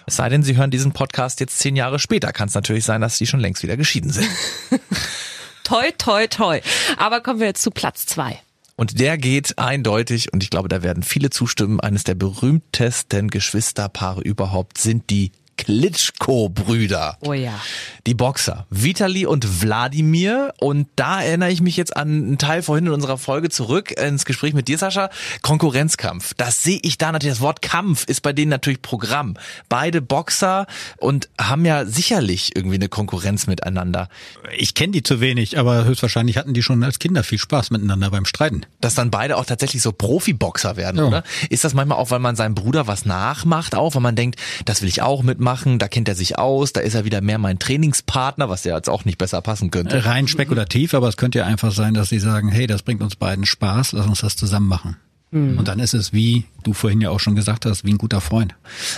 Es 0.06 0.18
sei 0.18 0.30
denn, 0.30 0.44
sie 0.44 0.58
hören 0.58 0.72
diesen 0.72 0.92
Podcast 0.92 1.40
jetzt 1.40 1.58
zehn 1.60 1.76
Jahre 1.76 2.00
später. 2.00 2.34
Kann 2.34 2.50
es 2.50 2.54
natürlich 2.54 2.86
sein, 2.86 3.02
dass 3.02 3.18
sie 3.18 3.28
schon 3.28 3.40
längst 3.40 3.64
wieder 3.64 3.78
geschieden 3.78 4.12
sind. 4.12 4.28
Toi, 5.64 5.92
toi, 5.98 6.28
toi. 6.28 6.62
Aber 6.96 7.20
kommen 7.20 7.42
wir 7.42 7.48
jetzt 7.48 7.62
zu 7.62 7.72
Platz 7.72 8.06
zwei. 8.06 8.40
Und 8.78 9.02
der 9.02 9.18
geht 9.18 9.58
eindeutig, 9.58 10.32
und 10.32 10.42
ich 10.42 10.50
glaube, 10.50 10.70
da 10.70 10.82
werden 10.82 11.04
viele 11.04 11.30
zustimmen, 11.30 11.82
eines 11.82 12.06
der 12.06 12.16
berühmtesten 12.16 13.30
Geschwisterpaare 13.30 14.22
überhaupt 14.22 14.78
sind 14.78 15.10
die 15.10 15.34
Klitschko-Brüder. 15.58 17.17
Oh 17.22 17.34
ja. 17.34 17.60
Die 18.06 18.13
Boxer, 18.13 18.65
Vitali 18.70 19.26
und 19.26 19.62
Wladimir. 19.62 20.54
Und 20.60 20.88
da 20.96 21.22
erinnere 21.22 21.52
ich 21.52 21.62
mich 21.62 21.76
jetzt 21.78 21.96
an 21.96 22.08
einen 22.10 22.38
Teil 22.38 22.62
vorhin 22.63 22.86
in 22.88 22.91
unserer 22.93 23.17
Folge 23.17 23.50
zurück 23.50 23.91
ins 23.91 24.26
Gespräch 24.26 24.54
mit 24.54 24.67
dir, 24.67 24.78
Sascha. 24.78 25.10
Konkurrenzkampf. 25.41 26.34
Das 26.36 26.63
sehe 26.63 26.80
ich 26.84 26.98
da 26.98 27.12
natürlich. 27.12 27.36
Das 27.36 27.41
Wort 27.41 27.62
Kampf 27.62 28.06
ist 28.06 28.22
bei 28.22 28.34
denen 28.34 28.50
natürlich 28.50 28.82
Programm. 28.82 29.36
Beide 29.70 30.02
Boxer 30.02 30.67
und 30.98 31.30
haben 31.39 31.65
ja 31.65 31.86
sicherlich 31.86 32.56
irgendwie 32.56 32.76
eine 32.76 32.89
Konkurrenz 32.89 33.48
miteinander. 33.48 34.10
Ich 34.56 34.74
kenne 34.74 34.91
die 34.91 35.04
zu 35.04 35.20
wenig, 35.20 35.58
aber 35.58 35.84
höchstwahrscheinlich 35.86 36.38
hatten 36.38 36.54
die 36.54 36.63
schon 36.63 36.84
als 36.84 37.00
Kinder 37.00 37.24
viel 37.24 37.39
Spaß 37.39 37.72
miteinander 37.72 38.12
beim 38.12 38.26
Streiten. 38.26 38.65
Dass 38.80 38.96
dann 38.96 39.12
beide 39.12 39.36
auch 39.38 39.46
tatsächlich 39.46 39.82
so 39.82 39.91
Profiboxer 39.91 40.78
werden, 40.78 40.98
Ja. 40.98 41.06
oder? 41.06 41.24
Ist 41.50 41.63
das 41.63 41.74
manchmal 41.74 41.98
auch, 41.98 42.12
weil 42.12 42.20
man 42.20 42.36
seinem 42.36 42.56
Bruder 42.56 42.88
was 42.88 43.06
nachmacht, 43.06 43.76
auch, 43.76 43.96
weil 43.96 44.02
man 44.02 44.15
denkt, 44.15 44.39
das 44.65 44.82
will 44.82 44.89
ich 44.89 45.02
auch 45.02 45.24
mitmachen, 45.24 45.47
da 45.80 45.88
kennt 45.88 46.10
er 46.10 46.16
sich 46.16 46.38
aus, 46.38 46.74
da 46.74 46.82
ist 46.82 46.94
er 46.94 47.06
wieder 47.06 47.22
mehr 47.22 47.38
mein 47.38 47.60
Trainingspartner, 47.60 48.50
was 48.50 48.64
ja 48.64 48.76
jetzt 48.76 48.90
auch 48.90 49.06
nicht 49.06 49.18
besser 49.18 49.42
passen 49.42 49.72
könnte. 49.72 50.06
Rein 50.06 50.28
spekulativ, 50.28 50.94
aber 50.94 51.08
es 51.08 51.18
könnte 51.18 51.40
ja 51.40 51.46
einfach 51.46 51.72
sein, 51.72 51.94
dass 51.94 52.10
sie 52.10 52.20
sagen, 52.20 52.50
hey, 52.50 52.68
das 52.68 52.84
bringt 52.84 53.02
uns 53.02 53.16
beiden 53.16 53.46
Spaß, 53.46 53.94
lass 53.94 54.08
uns 54.08 54.22
das 54.22 54.36
zusammen 54.36 54.68
machen. 54.68 54.98
Und 55.32 55.68
dann 55.68 55.80
ist 55.80 55.94
es 55.94 56.14
wie 56.14 56.46
du 56.64 56.72
vorhin 56.72 57.02
ja 57.02 57.10
auch 57.10 57.20
schon 57.20 57.36
gesagt 57.36 57.66
hast, 57.66 57.84
wie 57.84 57.92
ein 57.92 57.98
guter 57.98 58.22
Freund. 58.22 58.56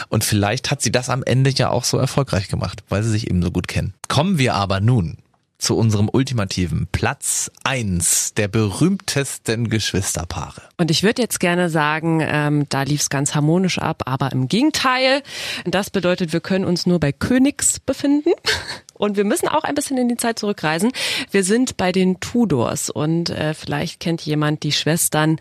Und 0.10 0.24
vielleicht 0.24 0.70
hat 0.70 0.82
sie 0.82 0.92
das 0.92 1.10
am 1.10 1.24
Ende 1.24 1.50
ja 1.50 1.70
auch 1.70 1.84
so 1.84 1.98
erfolgreich 1.98 2.50
gemacht, 2.50 2.84
weil 2.88 3.02
sie 3.02 3.10
sich 3.10 3.30
eben 3.30 3.42
so 3.42 3.50
gut 3.50 3.68
kennen. 3.68 3.96
Kommen 4.08 4.38
wir 4.38 4.54
aber 4.54 4.80
nun 4.80 5.18
zu 5.60 5.78
unserem 5.78 6.10
ultimativen 6.12 6.88
Platz 6.92 7.52
eins 7.64 8.34
der 8.34 8.48
berühmtesten 8.48 9.70
Geschwisterpaare. 9.70 10.62
Und 10.78 10.90
ich 10.90 11.04
würde 11.04 11.22
jetzt 11.22 11.40
gerne 11.40 11.70
sagen, 11.70 12.22
ähm, 12.26 12.66
da 12.70 12.84
lief 12.84 13.02
es 13.02 13.10
ganz 13.10 13.36
harmonisch 13.36 13.78
ab, 13.78 14.04
aber 14.06 14.32
im 14.32 14.48
Gegenteil. 14.48 15.22
Das 15.66 15.90
bedeutet, 15.90 16.34
wir 16.34 16.40
können 16.40 16.66
uns 16.66 16.86
nur 16.86 17.00
bei 17.00 17.12
Königs 17.12 17.80
befinden. 17.80 18.32
Und 18.94 19.16
wir 19.16 19.24
müssen 19.24 19.48
auch 19.48 19.64
ein 19.64 19.76
bisschen 19.76 19.98
in 19.98 20.10
die 20.10 20.18
Zeit 20.18 20.40
zurückreisen. 20.40 20.92
Wir 21.32 21.46
sind 21.46 21.78
bei 21.78 21.94
den 21.94 22.20
Tudors 22.20 22.90
und 22.90 23.30
äh, 23.30 23.54
vielleicht 23.54 24.02
kennt 24.02 24.20
jemand 24.26 24.64
die 24.64 24.74
Schwestern 24.74 25.38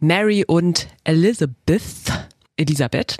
Mary 0.00 0.46
und 0.46 0.88
Elizabeth. 1.04 1.84
Elisabeth. 2.56 3.16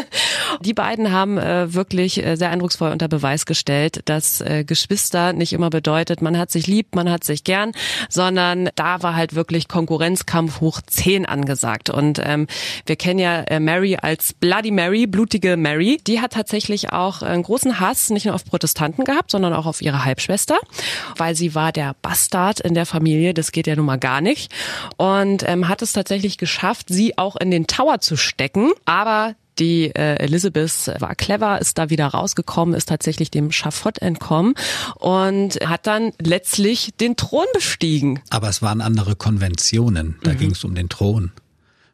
Die 0.60 0.72
beiden 0.72 1.12
haben 1.12 1.36
äh, 1.36 1.74
wirklich 1.74 2.24
äh, 2.24 2.36
sehr 2.36 2.50
eindrucksvoll 2.50 2.90
unter 2.90 3.08
Beweis 3.08 3.44
gestellt, 3.44 4.00
dass 4.06 4.40
äh, 4.40 4.64
Geschwister 4.64 5.32
nicht 5.34 5.52
immer 5.52 5.68
bedeutet, 5.68 6.22
man 6.22 6.38
hat 6.38 6.50
sich 6.50 6.66
lieb, 6.66 6.94
man 6.94 7.10
hat 7.10 7.22
sich 7.24 7.44
gern, 7.44 7.72
sondern 8.08 8.70
da 8.74 9.02
war 9.02 9.14
halt 9.14 9.34
wirklich 9.34 9.68
Konkurrenzkampf 9.68 10.60
hoch 10.60 10.80
10 10.86 11.26
angesagt. 11.26 11.90
Und 11.90 12.20
ähm, 12.24 12.46
wir 12.86 12.96
kennen 12.96 13.18
ja 13.18 13.42
äh, 13.42 13.60
Mary 13.60 13.96
als 14.00 14.32
Bloody 14.32 14.70
Mary, 14.70 15.06
blutige 15.06 15.58
Mary. 15.58 15.98
Die 16.06 16.20
hat 16.20 16.32
tatsächlich 16.32 16.92
auch 16.92 17.20
einen 17.20 17.42
großen 17.42 17.78
Hass 17.78 18.08
nicht 18.08 18.24
nur 18.24 18.34
auf 18.34 18.44
Protestanten 18.44 19.04
gehabt, 19.04 19.30
sondern 19.30 19.52
auch 19.52 19.66
auf 19.66 19.82
ihre 19.82 20.04
Halbschwester, 20.04 20.58
weil 21.18 21.34
sie 21.34 21.54
war 21.54 21.72
der 21.72 21.94
Bastard 22.00 22.60
in 22.60 22.72
der 22.72 22.86
Familie. 22.86 23.34
Das 23.34 23.52
geht 23.52 23.66
ja 23.66 23.76
nun 23.76 23.86
mal 23.86 23.98
gar 23.98 24.22
nicht. 24.22 24.50
Und 24.96 25.46
ähm, 25.46 25.68
hat 25.68 25.82
es 25.82 25.92
tatsächlich 25.92 26.38
geschafft, 26.38 26.86
sie 26.88 27.18
auch 27.18 27.36
in 27.36 27.50
den 27.50 27.66
Tower 27.66 28.00
zu 28.00 28.16
stecken. 28.16 28.61
Aber 28.84 29.34
die 29.58 29.94
äh, 29.94 30.16
Elizabeth 30.16 30.94
war 30.98 31.14
clever, 31.14 31.60
ist 31.60 31.78
da 31.78 31.90
wieder 31.90 32.06
rausgekommen, 32.06 32.74
ist 32.74 32.88
tatsächlich 32.88 33.30
dem 33.30 33.52
Schafott 33.52 33.98
entkommen 33.98 34.54
und 34.96 35.58
hat 35.64 35.86
dann 35.86 36.12
letztlich 36.20 36.94
den 37.00 37.16
Thron 37.16 37.46
bestiegen. 37.52 38.20
Aber 38.30 38.48
es 38.48 38.62
waren 38.62 38.80
andere 38.80 39.14
Konventionen. 39.14 40.16
Da 40.22 40.34
ging 40.34 40.52
es 40.52 40.64
um 40.64 40.74
den 40.74 40.88
Thron. 40.88 41.32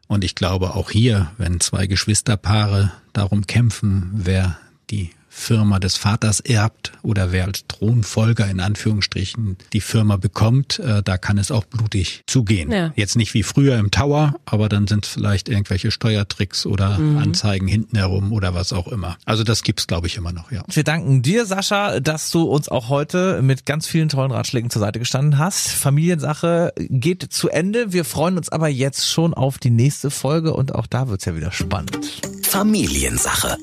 Und 0.07 0.25
ich 0.25 0.35
glaube 0.35 0.75
auch 0.75 0.91
hier, 0.91 1.33
wenn 1.37 1.61
zwei 1.61 1.87
Geschwisterpaare 1.87 2.93
darum 3.13 3.47
kämpfen, 3.47 4.11
wer 4.15 4.57
die 4.91 5.11
Firma 5.29 5.79
des 5.79 5.97
Vaters 5.97 6.41
erbt 6.41 6.93
oder 7.03 7.33
wer 7.33 7.45
als 7.47 7.65
Thronfolger 7.69 8.49
in 8.49 8.61
Anführungsstrichen 8.61 9.57
die 9.73 9.81
Firma 9.81 10.17
bekommt, 10.17 10.79
äh, 10.79 11.03
da 11.03 11.19
kann 11.19 11.39
es 11.39 11.51
auch 11.51 11.65
blutig 11.65 12.23
zugehen. 12.27 12.71
Ja. 12.71 12.93
Jetzt 12.97 13.17
nicht 13.17 13.35
wie 13.35 13.43
früher 13.43 13.79
im 13.79 13.91
Tower, 13.91 14.35
aber 14.47 14.69
dann 14.69 14.87
sind 14.87 15.07
es 15.07 15.13
vielleicht 15.13 15.49
irgendwelche 15.49 15.91
Steuertricks 15.91 16.67
oder 16.67 16.99
Anzeigen 16.99 17.69
hinten 17.69 17.97
herum 17.97 18.33
oder 18.33 18.55
was 18.55 18.73
auch 18.73 18.89
immer. 18.89 19.17
Also 19.25 19.45
das 19.45 19.63
gibt's, 19.63 19.87
glaube 19.87 20.07
ich, 20.07 20.17
immer 20.17 20.33
noch, 20.33 20.51
ja. 20.51 20.63
Wir 20.71 20.85
danken 20.85 21.23
dir, 21.23 21.47
Sascha, 21.47 22.01
dass 22.01 22.31
du 22.31 22.43
uns 22.43 22.69
auch 22.69 22.89
heute 22.89 23.43
mit 23.43 23.67
ganz 23.67 23.87
vielen 23.87 24.09
tollen 24.09 24.31
Ratschlägen 24.31 24.71
zur 24.71 24.81
Seite 24.81 24.99
gestanden 24.99 25.39
hast. 25.39 25.69
Familiensache 25.69 26.73
geht 26.79 27.33
zu 27.33 27.49
Ende. 27.49 27.93
Wir 27.93 28.05
freuen 28.05 28.37
uns 28.37 28.49
aber 28.49 28.69
jetzt 28.69 29.09
schon 29.09 29.35
auf 29.35 29.59
die 29.59 29.71
nächste 29.71 30.11
Folge 30.11 30.55
und 30.55 30.75
auch 30.75 30.87
da 30.87 31.09
wird's 31.09 31.25
ja 31.25 31.37
wieder 31.37 31.53
spannend. 31.53 32.21
Familiensache. 32.43 33.57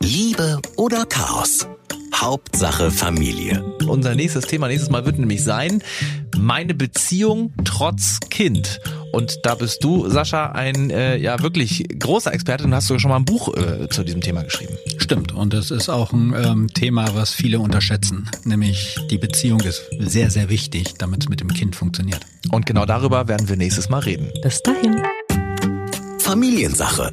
Liebe 0.00 0.60
oder 0.76 1.06
Chaos? 1.06 1.66
Hauptsache 2.14 2.90
Familie. 2.90 3.62
Unser 3.86 4.14
nächstes 4.14 4.46
Thema 4.46 4.68
nächstes 4.68 4.90
Mal 4.90 5.04
wird 5.04 5.18
nämlich 5.18 5.44
sein, 5.44 5.82
meine 6.36 6.74
Beziehung 6.74 7.52
trotz 7.64 8.20
Kind. 8.30 8.80
Und 9.12 9.40
da 9.44 9.54
bist 9.54 9.84
du, 9.84 10.08
Sascha, 10.08 10.52
ein 10.52 10.90
äh, 10.90 11.16
ja 11.16 11.42
wirklich 11.42 11.84
großer 11.98 12.32
Experte 12.32 12.64
und 12.64 12.74
hast 12.74 12.86
sogar 12.86 13.00
schon 13.00 13.10
mal 13.10 13.16
ein 13.16 13.24
Buch 13.24 13.54
äh, 13.54 13.88
zu 13.88 14.02
diesem 14.02 14.20
Thema 14.20 14.42
geschrieben. 14.42 14.74
Stimmt. 14.98 15.32
Und 15.32 15.54
es 15.54 15.70
ist 15.70 15.88
auch 15.88 16.12
ein 16.12 16.34
ähm, 16.36 16.68
Thema, 16.72 17.14
was 17.14 17.32
viele 17.32 17.60
unterschätzen. 17.60 18.30
Nämlich 18.44 18.96
die 19.10 19.18
Beziehung 19.18 19.60
ist 19.60 19.82
sehr, 19.98 20.30
sehr 20.30 20.48
wichtig, 20.48 20.94
damit 20.98 21.24
es 21.24 21.28
mit 21.28 21.40
dem 21.40 21.52
Kind 21.52 21.76
funktioniert. 21.76 22.20
Und 22.50 22.66
genau 22.66 22.86
darüber 22.86 23.28
werden 23.28 23.48
wir 23.48 23.56
nächstes 23.56 23.88
Mal 23.88 24.00
reden. 24.00 24.30
Bis 24.42 24.62
dahin. 24.62 25.02
Familiensache. 26.18 27.12